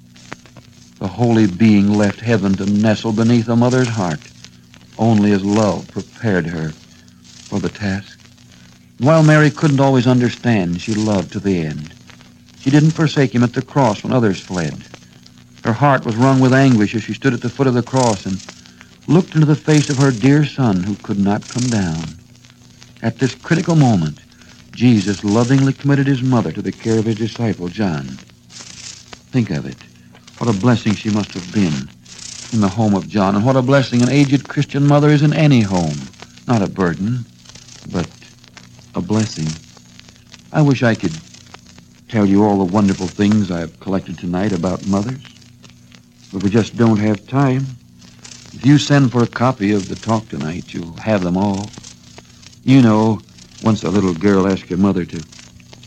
The 1.01 1.07
holy 1.07 1.47
being 1.47 1.97
left 1.97 2.19
heaven 2.19 2.53
to 2.57 2.65
nestle 2.67 3.11
beneath 3.11 3.49
a 3.49 3.55
mother's 3.55 3.87
heart 3.87 4.19
only 4.99 5.31
as 5.31 5.43
love 5.43 5.89
prepared 5.89 6.45
her 6.45 6.73
for 7.49 7.59
the 7.59 7.69
task. 7.69 8.19
While 8.99 9.23
Mary 9.23 9.49
couldn't 9.49 9.79
always 9.79 10.05
understand, 10.05 10.79
she 10.79 10.93
loved 10.93 11.31
to 11.31 11.39
the 11.39 11.57
end. 11.57 11.95
She 12.59 12.69
didn't 12.69 12.91
forsake 12.91 13.33
him 13.33 13.41
at 13.41 13.53
the 13.53 13.63
cross 13.63 14.03
when 14.03 14.13
others 14.13 14.39
fled. 14.39 14.85
Her 15.63 15.73
heart 15.73 16.05
was 16.05 16.15
wrung 16.17 16.39
with 16.39 16.53
anguish 16.53 16.93
as 16.93 17.01
she 17.01 17.15
stood 17.15 17.33
at 17.33 17.41
the 17.41 17.49
foot 17.49 17.65
of 17.65 17.73
the 17.73 17.81
cross 17.81 18.27
and 18.27 18.39
looked 19.07 19.33
into 19.33 19.47
the 19.47 19.55
face 19.55 19.89
of 19.89 19.97
her 19.97 20.11
dear 20.11 20.45
son 20.45 20.83
who 20.83 20.93
could 20.97 21.17
not 21.17 21.49
come 21.49 21.71
down. 21.71 22.15
At 23.01 23.17
this 23.17 23.33
critical 23.33 23.75
moment, 23.75 24.19
Jesus 24.71 25.23
lovingly 25.23 25.73
committed 25.73 26.05
his 26.05 26.21
mother 26.21 26.51
to 26.51 26.61
the 26.61 26.71
care 26.71 26.99
of 26.99 27.05
his 27.05 27.17
disciple, 27.17 27.69
John. 27.69 28.19
Think 29.31 29.49
of 29.49 29.65
it. 29.65 29.90
What 30.41 30.49
a 30.49 30.59
blessing 30.59 30.95
she 30.95 31.11
must 31.11 31.33
have 31.33 31.53
been 31.53 31.87
in 32.51 32.61
the 32.61 32.67
home 32.67 32.95
of 32.95 33.07
John, 33.07 33.35
and 33.35 33.45
what 33.45 33.55
a 33.55 33.61
blessing 33.61 34.01
an 34.01 34.09
aged 34.09 34.47
Christian 34.47 34.87
mother 34.87 35.09
is 35.09 35.21
in 35.21 35.33
any 35.33 35.61
home. 35.61 36.09
Not 36.47 36.63
a 36.63 36.67
burden, 36.67 37.23
but 37.91 38.07
a 38.95 39.01
blessing. 39.01 39.53
I 40.51 40.63
wish 40.63 40.81
I 40.81 40.95
could 40.95 41.13
tell 42.09 42.25
you 42.25 42.43
all 42.43 42.57
the 42.57 42.73
wonderful 42.73 43.07
things 43.07 43.51
I 43.51 43.59
have 43.59 43.79
collected 43.81 44.17
tonight 44.17 44.51
about 44.51 44.81
mothers, 44.81 45.21
but 46.33 46.41
we 46.41 46.49
just 46.49 46.75
don't 46.75 46.97
have 46.97 47.27
time. 47.27 47.67
If 48.55 48.65
you 48.65 48.79
send 48.79 49.11
for 49.11 49.21
a 49.21 49.27
copy 49.27 49.73
of 49.73 49.89
the 49.89 49.95
talk 49.95 50.27
tonight, 50.27 50.73
you'll 50.73 50.93
have 50.93 51.21
them 51.21 51.37
all. 51.37 51.69
You 52.63 52.81
know, 52.81 53.21
once 53.61 53.83
a 53.83 53.91
little 53.91 54.15
girl 54.15 54.47
asked 54.47 54.69
her 54.69 54.77
mother 54.77 55.05
to 55.05 55.23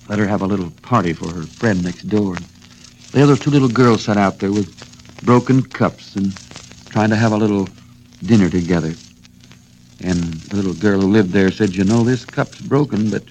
let 0.09 0.21
her 0.21 0.29
have 0.29 0.43
a 0.43 0.47
little 0.47 0.71
party 0.83 1.13
for 1.13 1.29
her 1.33 1.43
friend 1.59 1.83
next 1.83 2.09
door. 2.09 2.39
The 3.15 3.23
other 3.23 3.37
two 3.37 3.51
little 3.51 3.69
girls 3.69 4.03
sat 4.03 4.17
out 4.17 4.41
there 4.41 4.53
with 4.53 4.75
broken 5.23 5.63
cups 5.63 6.17
and 6.17 6.37
trying 6.91 7.11
to 7.11 7.17
have 7.17 7.31
a 7.31 7.37
little 7.37 7.69
dinner 8.25 8.51
together. 8.51 8.97
And 10.01 10.43
the 10.51 10.57
little 10.57 10.75
girl 10.75 10.99
who 10.99 11.07
lived 11.13 11.31
there 11.31 11.53
said, 11.53 11.77
you 11.77 11.85
know, 11.85 12.03
this 12.03 12.25
cup's 12.25 12.59
broken, 12.59 13.11
but, 13.11 13.23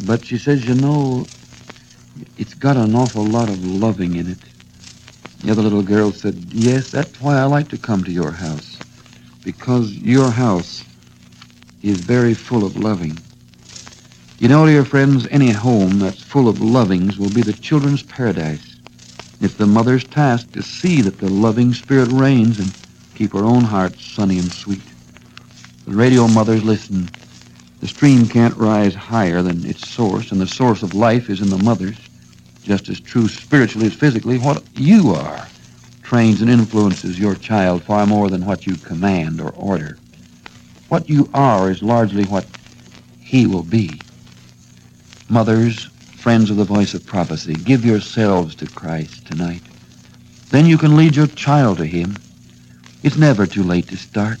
but 0.00 0.22
she 0.26 0.36
says, 0.36 0.68
you 0.68 0.74
know, 0.74 1.26
it's 2.36 2.52
got 2.52 2.76
an 2.76 2.94
awful 2.94 3.24
lot 3.24 3.48
of 3.48 3.64
loving 3.64 4.16
in 4.16 4.30
it. 4.30 4.38
The 5.44 5.50
other 5.50 5.62
little 5.62 5.82
girl 5.82 6.12
said, 6.12 6.34
yes, 6.52 6.90
that's 6.90 7.22
why 7.22 7.38
I 7.38 7.44
like 7.44 7.70
to 7.70 7.78
come 7.78 8.04
to 8.04 8.12
your 8.12 8.30
house, 8.30 8.82
because 9.44 9.94
your 9.94 10.30
house 10.30 10.84
is 11.82 12.00
very 12.00 12.34
full 12.34 12.66
of 12.66 12.76
loving. 12.76 13.16
You 14.40 14.48
know, 14.48 14.66
dear 14.66 14.84
friends, 14.84 15.26
any 15.30 15.52
home 15.52 15.98
that's 16.00 16.22
full 16.22 16.48
of 16.50 16.60
lovings 16.60 17.18
will 17.18 17.30
be 17.30 17.40
the 17.40 17.54
children's 17.54 18.02
paradise. 18.02 18.69
It's 19.40 19.54
the 19.54 19.66
mother's 19.66 20.04
task 20.04 20.52
to 20.52 20.62
see 20.62 21.00
that 21.00 21.18
the 21.18 21.28
loving 21.28 21.72
spirit 21.72 22.08
reigns 22.10 22.58
and 22.58 22.72
keep 23.14 23.32
her 23.32 23.44
own 23.44 23.64
heart 23.64 23.98
sunny 23.98 24.38
and 24.38 24.52
sweet. 24.52 24.82
The 25.86 25.94
radio 25.94 26.28
mothers 26.28 26.62
listen. 26.62 27.08
The 27.80 27.88
stream 27.88 28.28
can't 28.28 28.56
rise 28.56 28.94
higher 28.94 29.42
than 29.42 29.64
its 29.64 29.82
source, 29.82 30.30
and 30.30 30.40
the 30.40 30.46
source 30.46 30.82
of 30.82 30.94
life 30.94 31.30
is 31.30 31.40
in 31.40 31.50
the 31.50 31.58
mothers. 31.58 31.96
Just 32.62 32.90
as 32.90 33.00
true 33.00 33.28
spiritually 33.28 33.86
as 33.86 33.94
physically, 33.94 34.38
what 34.38 34.62
you 34.74 35.10
are 35.10 35.48
trains 36.02 36.42
and 36.42 36.50
influences 36.50 37.18
your 37.20 37.36
child 37.36 37.84
far 37.84 38.04
more 38.04 38.28
than 38.28 38.44
what 38.44 38.66
you 38.66 38.76
command 38.76 39.40
or 39.40 39.50
order. 39.50 39.96
What 40.88 41.08
you 41.08 41.30
are 41.32 41.70
is 41.70 41.82
largely 41.82 42.24
what 42.24 42.46
he 43.20 43.46
will 43.46 43.62
be. 43.62 44.00
Mothers, 45.28 45.88
friends 46.20 46.50
of 46.50 46.58
the 46.58 46.64
voice 46.64 46.92
of 46.92 47.06
prophecy, 47.06 47.54
give 47.54 47.82
yourselves 47.82 48.54
to 48.54 48.66
Christ 48.66 49.26
tonight. 49.26 49.62
Then 50.50 50.66
you 50.66 50.76
can 50.76 50.94
lead 50.94 51.16
your 51.16 51.28
child 51.28 51.78
to 51.78 51.86
him. 51.86 52.14
It's 53.02 53.16
never 53.16 53.46
too 53.46 53.62
late 53.62 53.88
to 53.88 53.96
start. 53.96 54.38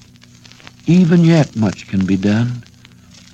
Even 0.86 1.24
yet 1.24 1.56
much 1.56 1.88
can 1.88 2.04
be 2.04 2.18
done. 2.18 2.62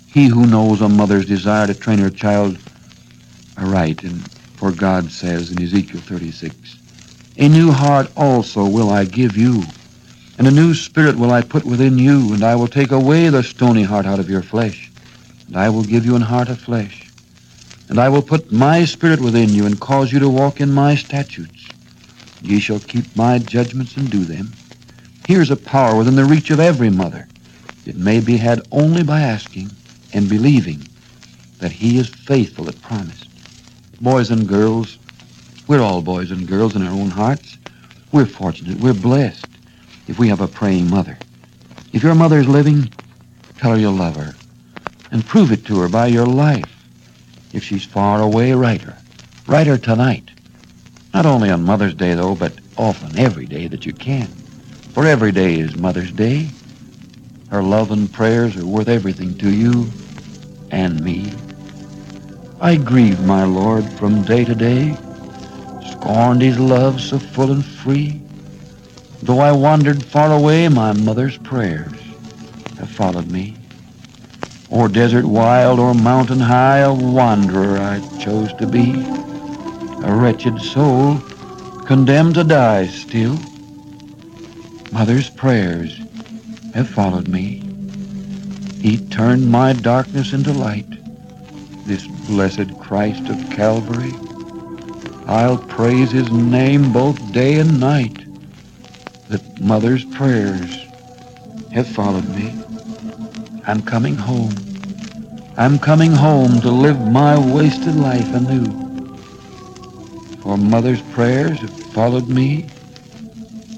He 0.06 0.28
who 0.28 0.46
knows 0.46 0.80
a 0.80 0.88
mother's 0.88 1.26
desire 1.26 1.66
to 1.66 1.74
train 1.74 1.98
her 1.98 2.08
child 2.08 2.56
aright, 3.58 4.04
and 4.04 4.30
for 4.56 4.70
God 4.70 5.10
says 5.10 5.50
in 5.50 5.60
Ezekiel 5.60 6.00
36, 6.00 6.54
A 7.38 7.48
new 7.48 7.72
heart 7.72 8.12
also 8.16 8.64
will 8.64 8.90
I 8.90 9.06
give 9.06 9.36
you, 9.36 9.64
and 10.38 10.46
a 10.46 10.52
new 10.52 10.72
spirit 10.72 11.16
will 11.16 11.32
I 11.32 11.42
put 11.42 11.64
within 11.64 11.98
you, 11.98 12.32
and 12.32 12.44
I 12.44 12.54
will 12.54 12.68
take 12.68 12.92
away 12.92 13.28
the 13.28 13.42
stony 13.42 13.82
heart 13.82 14.06
out 14.06 14.20
of 14.20 14.30
your 14.30 14.42
flesh, 14.42 14.88
and 15.48 15.56
I 15.56 15.68
will 15.68 15.82
give 15.82 16.06
you 16.06 16.14
an 16.14 16.22
heart 16.22 16.48
of 16.48 16.60
flesh. 16.60 17.05
And 17.88 18.00
I 18.00 18.08
will 18.08 18.22
put 18.22 18.52
my 18.52 18.84
spirit 18.84 19.20
within 19.20 19.54
you 19.54 19.66
and 19.66 19.80
cause 19.80 20.12
you 20.12 20.18
to 20.20 20.28
walk 20.28 20.60
in 20.60 20.72
my 20.72 20.96
statutes. 20.96 21.74
Ye 22.40 22.58
shall 22.60 22.80
keep 22.80 23.16
my 23.16 23.38
judgments 23.38 23.96
and 23.96 24.10
do 24.10 24.24
them. 24.24 24.56
Here's 25.22 25.50
a 25.50 25.56
power 25.56 25.96
within 25.96 26.16
the 26.16 26.24
reach 26.24 26.50
of 26.50 26.60
every 26.60 26.90
mother. 26.90 27.28
It 27.84 27.96
may 27.96 28.20
be 28.20 28.36
had 28.36 28.62
only 28.72 29.02
by 29.02 29.20
asking 29.22 29.76
and 30.12 30.28
believing 30.28 30.88
that 31.58 31.72
he 31.72 31.98
is 31.98 32.08
faithful 32.08 32.66
that 32.66 32.80
promised. 32.82 33.30
Boys 34.00 34.30
and 34.30 34.48
girls, 34.48 34.98
we're 35.68 35.80
all 35.80 36.02
boys 36.02 36.30
and 36.30 36.46
girls 36.48 36.76
in 36.76 36.82
our 36.86 36.92
own 36.92 37.10
hearts. 37.10 37.58
We're 38.12 38.26
fortunate, 38.26 38.78
we're 38.78 38.94
blessed 38.94 39.48
if 40.06 40.18
we 40.18 40.28
have 40.28 40.40
a 40.40 40.48
praying 40.48 40.90
mother. 40.90 41.18
If 41.92 42.02
your 42.02 42.14
mother 42.14 42.38
is 42.38 42.48
living, 42.48 42.92
tell 43.58 43.72
her 43.72 43.78
you 43.78 43.90
love 43.90 44.16
her 44.16 44.36
and 45.10 45.26
prove 45.26 45.52
it 45.52 45.64
to 45.66 45.78
her 45.78 45.88
by 45.88 46.08
your 46.08 46.26
life. 46.26 46.75
If 47.56 47.64
she's 47.64 47.86
far 47.86 48.20
away, 48.20 48.52
write 48.52 48.82
her. 48.82 48.98
Write 49.46 49.66
her 49.66 49.78
tonight. 49.78 50.28
Not 51.14 51.24
only 51.24 51.48
on 51.50 51.64
Mother's 51.64 51.94
Day, 51.94 52.12
though, 52.12 52.34
but 52.34 52.52
often 52.76 53.18
every 53.18 53.46
day 53.46 53.66
that 53.66 53.86
you 53.86 53.94
can. 53.94 54.28
For 54.92 55.06
every 55.06 55.32
day 55.32 55.58
is 55.60 55.74
Mother's 55.74 56.12
Day. 56.12 56.50
Her 57.48 57.62
love 57.62 57.92
and 57.92 58.12
prayers 58.12 58.58
are 58.58 58.66
worth 58.66 58.88
everything 58.88 59.38
to 59.38 59.50
you 59.50 59.90
and 60.70 61.02
me. 61.02 61.32
I 62.60 62.76
grieve, 62.76 63.24
my 63.24 63.44
Lord, 63.44 63.88
from 63.92 64.22
day 64.24 64.44
to 64.44 64.54
day, 64.54 64.94
scorned 65.92 66.42
his 66.42 66.58
love 66.58 67.00
so 67.00 67.18
full 67.18 67.52
and 67.52 67.64
free. 67.64 68.20
Though 69.22 69.40
I 69.40 69.52
wandered 69.52 70.04
far 70.04 70.30
away, 70.30 70.68
my 70.68 70.92
mother's 70.92 71.38
prayers 71.38 71.96
have 72.78 72.90
followed 72.90 73.30
me. 73.30 73.56
O'er 74.70 74.88
desert 74.88 75.24
wild 75.24 75.78
or 75.78 75.94
mountain 75.94 76.40
high, 76.40 76.78
a 76.78 76.92
wanderer 76.92 77.78
I 77.78 78.00
chose 78.18 78.52
to 78.54 78.66
be, 78.66 78.94
a 80.02 80.12
wretched 80.12 80.60
soul 80.60 81.20
condemned 81.86 82.34
to 82.34 82.42
die 82.42 82.88
still. 82.88 83.38
Mother's 84.90 85.30
prayers 85.30 86.00
have 86.74 86.88
followed 86.88 87.28
me. 87.28 87.62
He 88.80 88.98
turned 89.08 89.50
my 89.50 89.72
darkness 89.72 90.32
into 90.32 90.52
light, 90.52 90.90
this 91.86 92.06
blessed 92.08 92.76
Christ 92.80 93.28
of 93.28 93.50
Calvary. 93.50 94.14
I'll 95.26 95.58
praise 95.58 96.10
his 96.10 96.32
name 96.32 96.92
both 96.92 97.32
day 97.32 97.60
and 97.60 97.78
night, 97.78 98.24
that 99.28 99.60
mother's 99.60 100.04
prayers 100.04 100.86
have 101.72 101.86
followed 101.86 102.28
me. 102.28 102.65
I'm 103.68 103.82
coming 103.82 104.14
home. 104.14 104.54
I'm 105.56 105.80
coming 105.80 106.12
home 106.12 106.60
to 106.60 106.70
live 106.70 107.00
my 107.10 107.36
wasted 107.36 107.96
life 107.96 108.32
anew. 108.32 108.70
For 110.40 110.56
mother's 110.56 111.02
prayers 111.02 111.58
have 111.58 111.92
followed 111.92 112.28
me, 112.28 112.70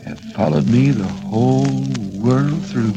have 0.05 0.21
followed 0.35 0.69
me 0.69 0.91
the 0.91 1.09
whole 1.09 1.65
world 2.21 2.63
through. 2.67 2.93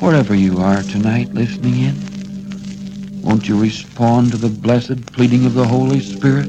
Wherever 0.00 0.34
you 0.34 0.58
are 0.58 0.82
tonight 0.82 1.32
listening 1.32 1.78
in, 1.78 3.22
won't 3.22 3.48
you 3.48 3.56
respond 3.56 4.32
to 4.32 4.36
the 4.36 4.48
blessed 4.48 5.06
pleading 5.12 5.46
of 5.46 5.54
the 5.54 5.66
Holy 5.66 6.00
Spirit? 6.00 6.48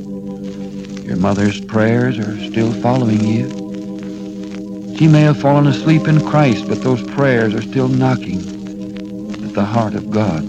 Your 1.06 1.18
mother's 1.18 1.62
prayers 1.62 2.18
are 2.18 2.40
still 2.40 2.74
following 2.82 3.24
you. 3.24 4.96
She 4.98 5.08
may 5.08 5.22
have 5.22 5.40
fallen 5.40 5.68
asleep 5.68 6.08
in 6.08 6.26
Christ, 6.26 6.68
but 6.68 6.82
those 6.82 7.04
prayers 7.04 7.54
are 7.54 7.62
still 7.62 7.88
knocking 7.88 8.55
the 9.56 9.64
heart 9.64 9.96
of 9.96 10.12
God. 10.12 10.44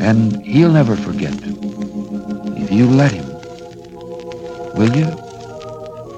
And 0.00 0.40
he'll 0.46 0.70
never 0.70 0.94
forget 0.94 1.34
if 2.62 2.70
you 2.70 2.86
let 2.88 3.10
him. 3.10 3.26
Will 4.76 4.94
you? 4.96 5.10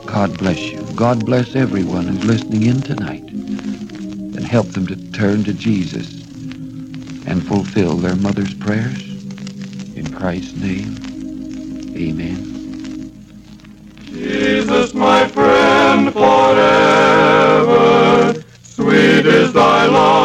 God 0.06 0.36
bless 0.36 0.60
you. 0.60 0.82
God 0.94 1.24
bless 1.24 1.56
everyone 1.56 2.06
who's 2.06 2.22
listening 2.24 2.64
in 2.64 2.82
tonight. 2.82 3.22
And 3.22 4.44
help 4.44 4.66
them 4.68 4.86
to 4.88 4.96
turn 5.12 5.42
to 5.44 5.54
Jesus 5.54 6.20
and 7.26 7.42
fulfill 7.46 7.96
their 7.96 8.16
mother's 8.16 8.52
prayers. 8.52 9.00
In 9.96 10.12
Christ's 10.12 10.54
name, 10.56 10.98
amen. 11.96 12.50
Jesus, 14.04 14.92
my 14.92 15.26
friend 15.28 16.12
forever, 16.12 16.34
sweet 18.62 19.24
is 19.24 19.52
thy 19.54 19.86
love. 19.86 20.21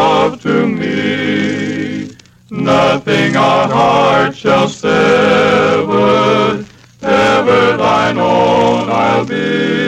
Nothing 2.67 3.37
our 3.37 3.69
heart 3.69 4.35
shall 4.35 4.67
sever, 4.67 6.65
ever 7.01 7.77
thine 7.77 8.17
own 8.17 8.89
I'll 8.89 9.25
be. 9.25 9.86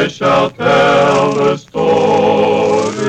I 0.00 0.08
shall 0.08 0.50
tell 0.50 1.34
the 1.34 1.58
story 1.58 3.04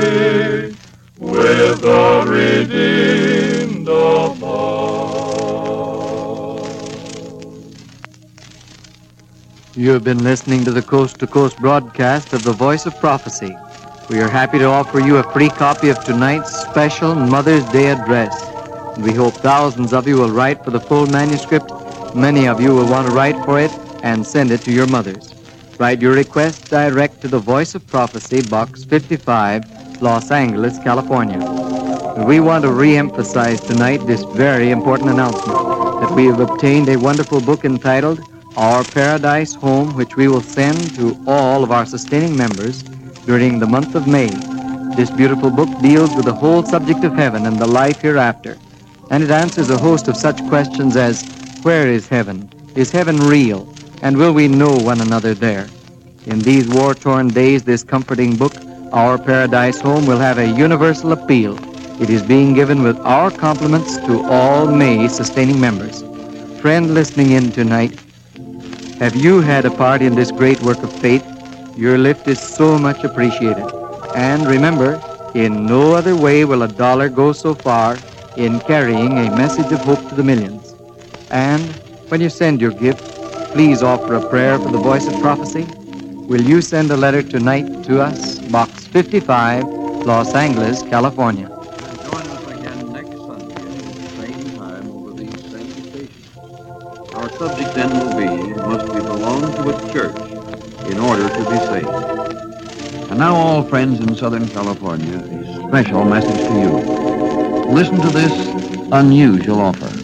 with 1.16 1.80
the 1.80 2.24
redeemed 2.28 3.88
of 3.88 4.36
above. 4.36 5.72
You 9.74 9.92
have 9.92 10.04
been 10.04 10.22
listening 10.22 10.66
to 10.66 10.70
the 10.70 10.82
Coast 10.82 11.18
to 11.20 11.26
Coast 11.26 11.56
broadcast 11.56 12.34
of 12.34 12.44
the 12.44 12.52
Voice 12.52 12.84
of 12.84 13.00
Prophecy. 13.00 13.56
We 14.10 14.20
are 14.20 14.28
happy 14.28 14.58
to 14.58 14.66
offer 14.66 15.00
you 15.00 15.16
a 15.16 15.32
free 15.32 15.48
copy 15.48 15.88
of 15.88 16.04
tonight's 16.04 16.52
special 16.54 17.14
Mother's 17.14 17.64
Day 17.72 17.86
address. 17.86 18.34
We 18.98 19.14
hope 19.14 19.40
thousands 19.40 19.94
of 19.94 20.06
you 20.06 20.18
will 20.18 20.30
write 20.30 20.62
for 20.62 20.70
the 20.70 20.80
full 20.80 21.06
manuscript. 21.06 21.72
Many 22.14 22.48
of 22.48 22.60
you 22.60 22.74
will 22.74 22.86
want 22.86 23.08
to 23.08 23.14
write 23.14 23.42
for 23.46 23.58
it 23.58 23.70
and 24.02 24.26
send 24.26 24.52
it 24.52 24.62
to 24.64 24.70
your 24.70 24.86
mothers. 24.86 25.31
Write 25.78 26.00
your 26.02 26.12
request 26.14 26.68
direct 26.68 27.20
to 27.22 27.28
the 27.28 27.38
Voice 27.40 27.74
of 27.74 27.86
Prophecy, 27.88 28.40
Box 28.42 28.84
55, 28.84 30.02
Los 30.02 30.30
Angeles, 30.30 30.78
California. 30.78 31.38
We 32.26 32.40
want 32.40 32.64
to 32.64 32.70
re-emphasize 32.70 33.60
tonight 33.62 34.06
this 34.06 34.22
very 34.24 34.70
important 34.70 35.10
announcement 35.10 35.58
that 36.00 36.12
we 36.14 36.26
have 36.26 36.40
obtained 36.40 36.88
a 36.88 36.96
wonderful 36.98 37.40
book 37.40 37.64
entitled 37.64 38.20
Our 38.56 38.84
Paradise 38.84 39.54
Home, 39.54 39.94
which 39.94 40.14
we 40.14 40.28
will 40.28 40.42
send 40.42 40.94
to 40.96 41.16
all 41.26 41.64
of 41.64 41.72
our 41.72 41.86
sustaining 41.86 42.36
members 42.36 42.82
during 43.26 43.58
the 43.58 43.66
month 43.66 43.94
of 43.94 44.06
May. 44.06 44.28
This 44.94 45.10
beautiful 45.10 45.50
book 45.50 45.70
deals 45.80 46.14
with 46.14 46.26
the 46.26 46.34
whole 46.34 46.62
subject 46.64 47.02
of 47.02 47.14
heaven 47.14 47.46
and 47.46 47.58
the 47.58 47.66
life 47.66 48.00
hereafter, 48.00 48.58
and 49.10 49.22
it 49.24 49.30
answers 49.30 49.70
a 49.70 49.78
host 49.78 50.06
of 50.06 50.16
such 50.16 50.46
questions 50.48 50.96
as 50.96 51.24
where 51.62 51.88
is 51.88 52.08
heaven? 52.08 52.50
Is 52.76 52.90
heaven 52.90 53.16
real? 53.18 53.71
And 54.02 54.16
will 54.16 54.32
we 54.32 54.48
know 54.48 54.76
one 54.80 55.00
another 55.00 55.32
there? 55.32 55.70
In 56.26 56.40
these 56.40 56.68
war-torn 56.68 57.28
days, 57.28 57.62
this 57.62 57.84
comforting 57.84 58.36
book, 58.36 58.52
Our 58.92 59.16
Paradise 59.16 59.80
Home, 59.80 60.06
will 60.06 60.18
have 60.18 60.38
a 60.38 60.48
universal 60.48 61.12
appeal. 61.12 61.56
It 62.02 62.10
is 62.10 62.20
being 62.24 62.52
given 62.52 62.82
with 62.82 62.98
our 62.98 63.30
compliments 63.30 63.98
to 63.98 64.24
all 64.24 64.66
May 64.66 65.06
sustaining 65.06 65.60
members. 65.60 66.02
Friend 66.60 66.92
listening 66.92 67.30
in 67.30 67.52
tonight, 67.52 67.92
have 68.98 69.14
you 69.14 69.40
had 69.40 69.66
a 69.66 69.70
part 69.70 70.02
in 70.02 70.16
this 70.16 70.32
great 70.32 70.60
work 70.62 70.82
of 70.82 71.00
faith? 71.00 71.24
Your 71.76 71.96
lift 71.96 72.26
is 72.26 72.40
so 72.40 72.80
much 72.80 73.04
appreciated. 73.04 73.70
And 74.16 74.48
remember, 74.48 75.00
in 75.34 75.64
no 75.66 75.94
other 75.94 76.16
way 76.16 76.44
will 76.44 76.64
a 76.64 76.68
dollar 76.68 77.08
go 77.08 77.32
so 77.32 77.54
far 77.54 78.02
in 78.36 78.58
carrying 78.62 79.18
a 79.18 79.30
message 79.36 79.70
of 79.70 79.80
hope 79.80 80.08
to 80.08 80.16
the 80.16 80.24
millions. 80.24 80.74
And 81.30 81.80
when 82.08 82.20
you 82.20 82.30
send 82.30 82.60
your 82.60 82.72
gift, 82.72 83.00
please 83.52 83.82
offer 83.82 84.14
a 84.14 84.30
prayer 84.30 84.58
for 84.58 84.70
the 84.70 84.78
voice 84.78 85.06
of 85.06 85.20
prophecy. 85.20 85.64
Will 86.26 86.40
you 86.40 86.62
send 86.62 86.90
a 86.90 86.96
letter 86.96 87.22
tonight 87.22 87.84
to 87.84 88.00
us, 88.00 88.40
Box 88.40 88.86
55, 88.86 89.64
Los 89.64 90.34
Angeles, 90.34 90.82
California? 90.84 91.48
Join 91.48 92.26
us 92.30 92.46
again 92.46 92.92
next 92.92 93.10
Sunday 93.10 93.60
at 93.60 93.94
the 93.94 94.08
same 94.16 94.58
time 94.58 94.90
over 94.90 95.12
these 95.12 95.50
same 95.52 95.74
stations. 95.90 96.34
Our 97.14 97.28
subject 97.36 97.74
then 97.74 97.90
will 97.90 98.16
be, 98.16 98.54
must 98.54 98.86
we 98.86 99.00
belong 99.00 99.42
to 99.42 99.68
a 99.68 99.92
church 99.92 100.16
in 100.90 100.98
order 100.98 101.28
to 101.28 101.50
be 101.50 101.58
saved? 101.58 103.10
And 103.10 103.18
now 103.18 103.34
all 103.34 103.62
friends 103.68 104.00
in 104.00 104.16
Southern 104.16 104.48
California, 104.48 105.18
a 105.18 105.68
special 105.68 106.06
message 106.06 106.40
to 106.48 106.54
you. 106.58 106.72
Listen 107.68 108.00
to 108.00 108.08
this 108.08 108.32
unusual 108.92 109.60
offer. 109.60 110.01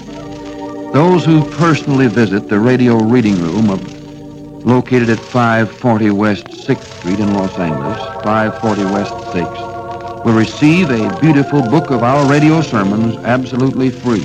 Those 0.92 1.22
who 1.22 1.44
personally 1.57 2.07
visit 2.07 2.48
the 2.48 2.59
radio 2.59 2.96
reading 2.96 3.38
room 3.42 3.68
of 3.68 4.64
located 4.64 5.11
at 5.11 5.18
540 5.31 6.11
West 6.12 6.46
6th 6.46 6.98
Street 6.98 7.20
in 7.20 7.35
Los 7.35 7.59
Angeles, 7.59 7.98
540 8.24 8.85
West 8.85 9.12
6th, 9.12 10.24
will 10.24 10.33
receive 10.33 10.90
a 10.90 11.20
beautiful 11.20 11.61
book 11.61 11.90
of 11.90 12.03
our 12.03 12.27
radio 12.27 12.62
sermons 12.62 13.16
absolutely 13.18 13.90
free. 13.90 14.24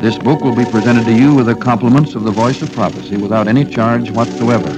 This 0.00 0.16
book 0.16 0.40
will 0.40 0.56
be 0.56 0.64
presented 0.64 1.04
to 1.04 1.12
you 1.12 1.34
with 1.34 1.44
the 1.46 1.54
compliments 1.54 2.14
of 2.14 2.24
the 2.24 2.32
Voice 2.32 2.62
of 2.62 2.72
Prophecy 2.72 3.18
without 3.18 3.46
any 3.46 3.64
charge 3.66 4.10
whatsoever. 4.10 4.72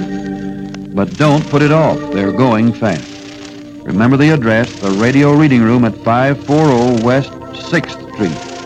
But 0.95 1.17
don't 1.17 1.49
put 1.49 1.63
it 1.63 1.71
off. 1.71 1.99
They're 2.13 2.33
going 2.33 2.73
fast. 2.73 3.13
Remember 3.87 4.17
the 4.17 4.31
address, 4.31 4.75
the 4.81 4.91
Radio 4.91 5.33
Reading 5.33 5.63
Room 5.63 5.85
at 5.85 5.95
540 6.05 7.05
West 7.05 7.31
6th 7.31 8.15
Street 8.15 8.59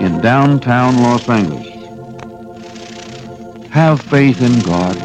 in 0.00 0.20
downtown 0.20 1.02
Los 1.02 1.28
Angeles. 1.28 1.71
Have 3.72 4.02
faith 4.02 4.42
in 4.42 4.60
God, 4.60 4.98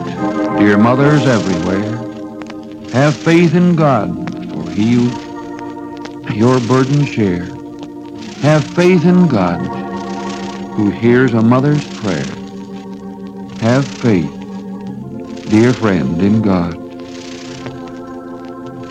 dear 0.60 0.78
mothers 0.78 1.26
everywhere. 1.26 2.92
Have 2.92 3.18
faith 3.24 3.56
in 3.56 3.78
God, 3.78 4.14
for 4.52 4.70
He 4.72 4.96
your 6.38 6.60
burden 6.60 7.06
share. 7.06 7.46
Have 8.42 8.76
faith 8.76 9.06
in 9.06 9.30
God, 9.30 9.62
who 10.76 10.92
hears 10.92 11.34
a 11.34 11.42
mother's 11.42 11.88
prayer. 12.02 12.36
Have 13.62 13.88
faith, 14.02 14.36
dear 15.50 15.74
friend, 15.74 16.22
in 16.22 16.42
God. 16.42 16.76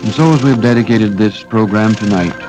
And 0.03 0.11
so 0.11 0.33
as 0.33 0.41
we've 0.41 0.59
dedicated 0.59 1.19
this 1.19 1.43
program 1.43 1.95
tonight 1.95 2.39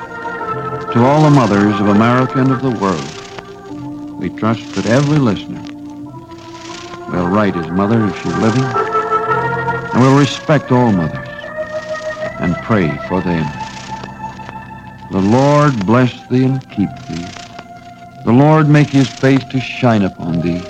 to 0.93 1.05
all 1.05 1.21
the 1.21 1.29
mothers 1.29 1.79
of 1.79 1.89
America 1.89 2.39
and 2.39 2.51
of 2.51 2.63
the 2.63 2.71
world, 2.71 3.15
we 4.19 4.29
trust 4.31 4.73
that 4.73 4.87
every 4.87 5.19
listener 5.19 5.68
will 7.19 7.27
write 7.29 7.55
his 7.55 7.69
mother 7.69 8.05
if 8.05 8.15
she's 8.15 8.35
living, 8.37 8.63
and 8.63 10.01
we'll 10.01 10.17
respect 10.17 10.71
all 10.71 10.91
mothers 10.91 11.27
and 12.39 12.55
pray 12.63 12.87
for 13.09 13.21
them. 13.21 13.45
The 15.11 15.19
Lord 15.19 15.85
bless 15.85 16.13
thee 16.29 16.45
and 16.45 16.61
keep 16.69 16.89
thee. 17.09 17.27
The 18.23 18.31
Lord 18.31 18.69
make 18.69 18.87
his 18.87 19.09
face 19.09 19.43
to 19.45 19.59
shine 19.59 20.03
upon 20.03 20.41
thee 20.41 20.63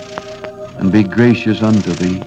and 0.80 0.92
be 0.92 1.04
gracious 1.04 1.62
unto 1.62 1.94
thee. 1.94 2.24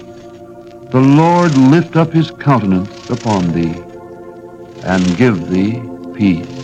The 0.91 1.01
Lord 1.01 1.57
lift 1.57 1.97
up 1.97 2.13
his 2.13 2.31
countenance 2.31 2.93
upon 3.09 3.51
thee 3.51 3.75
and 4.83 5.17
give 5.17 5.49
thee 5.49 5.81
peace. 6.13 6.62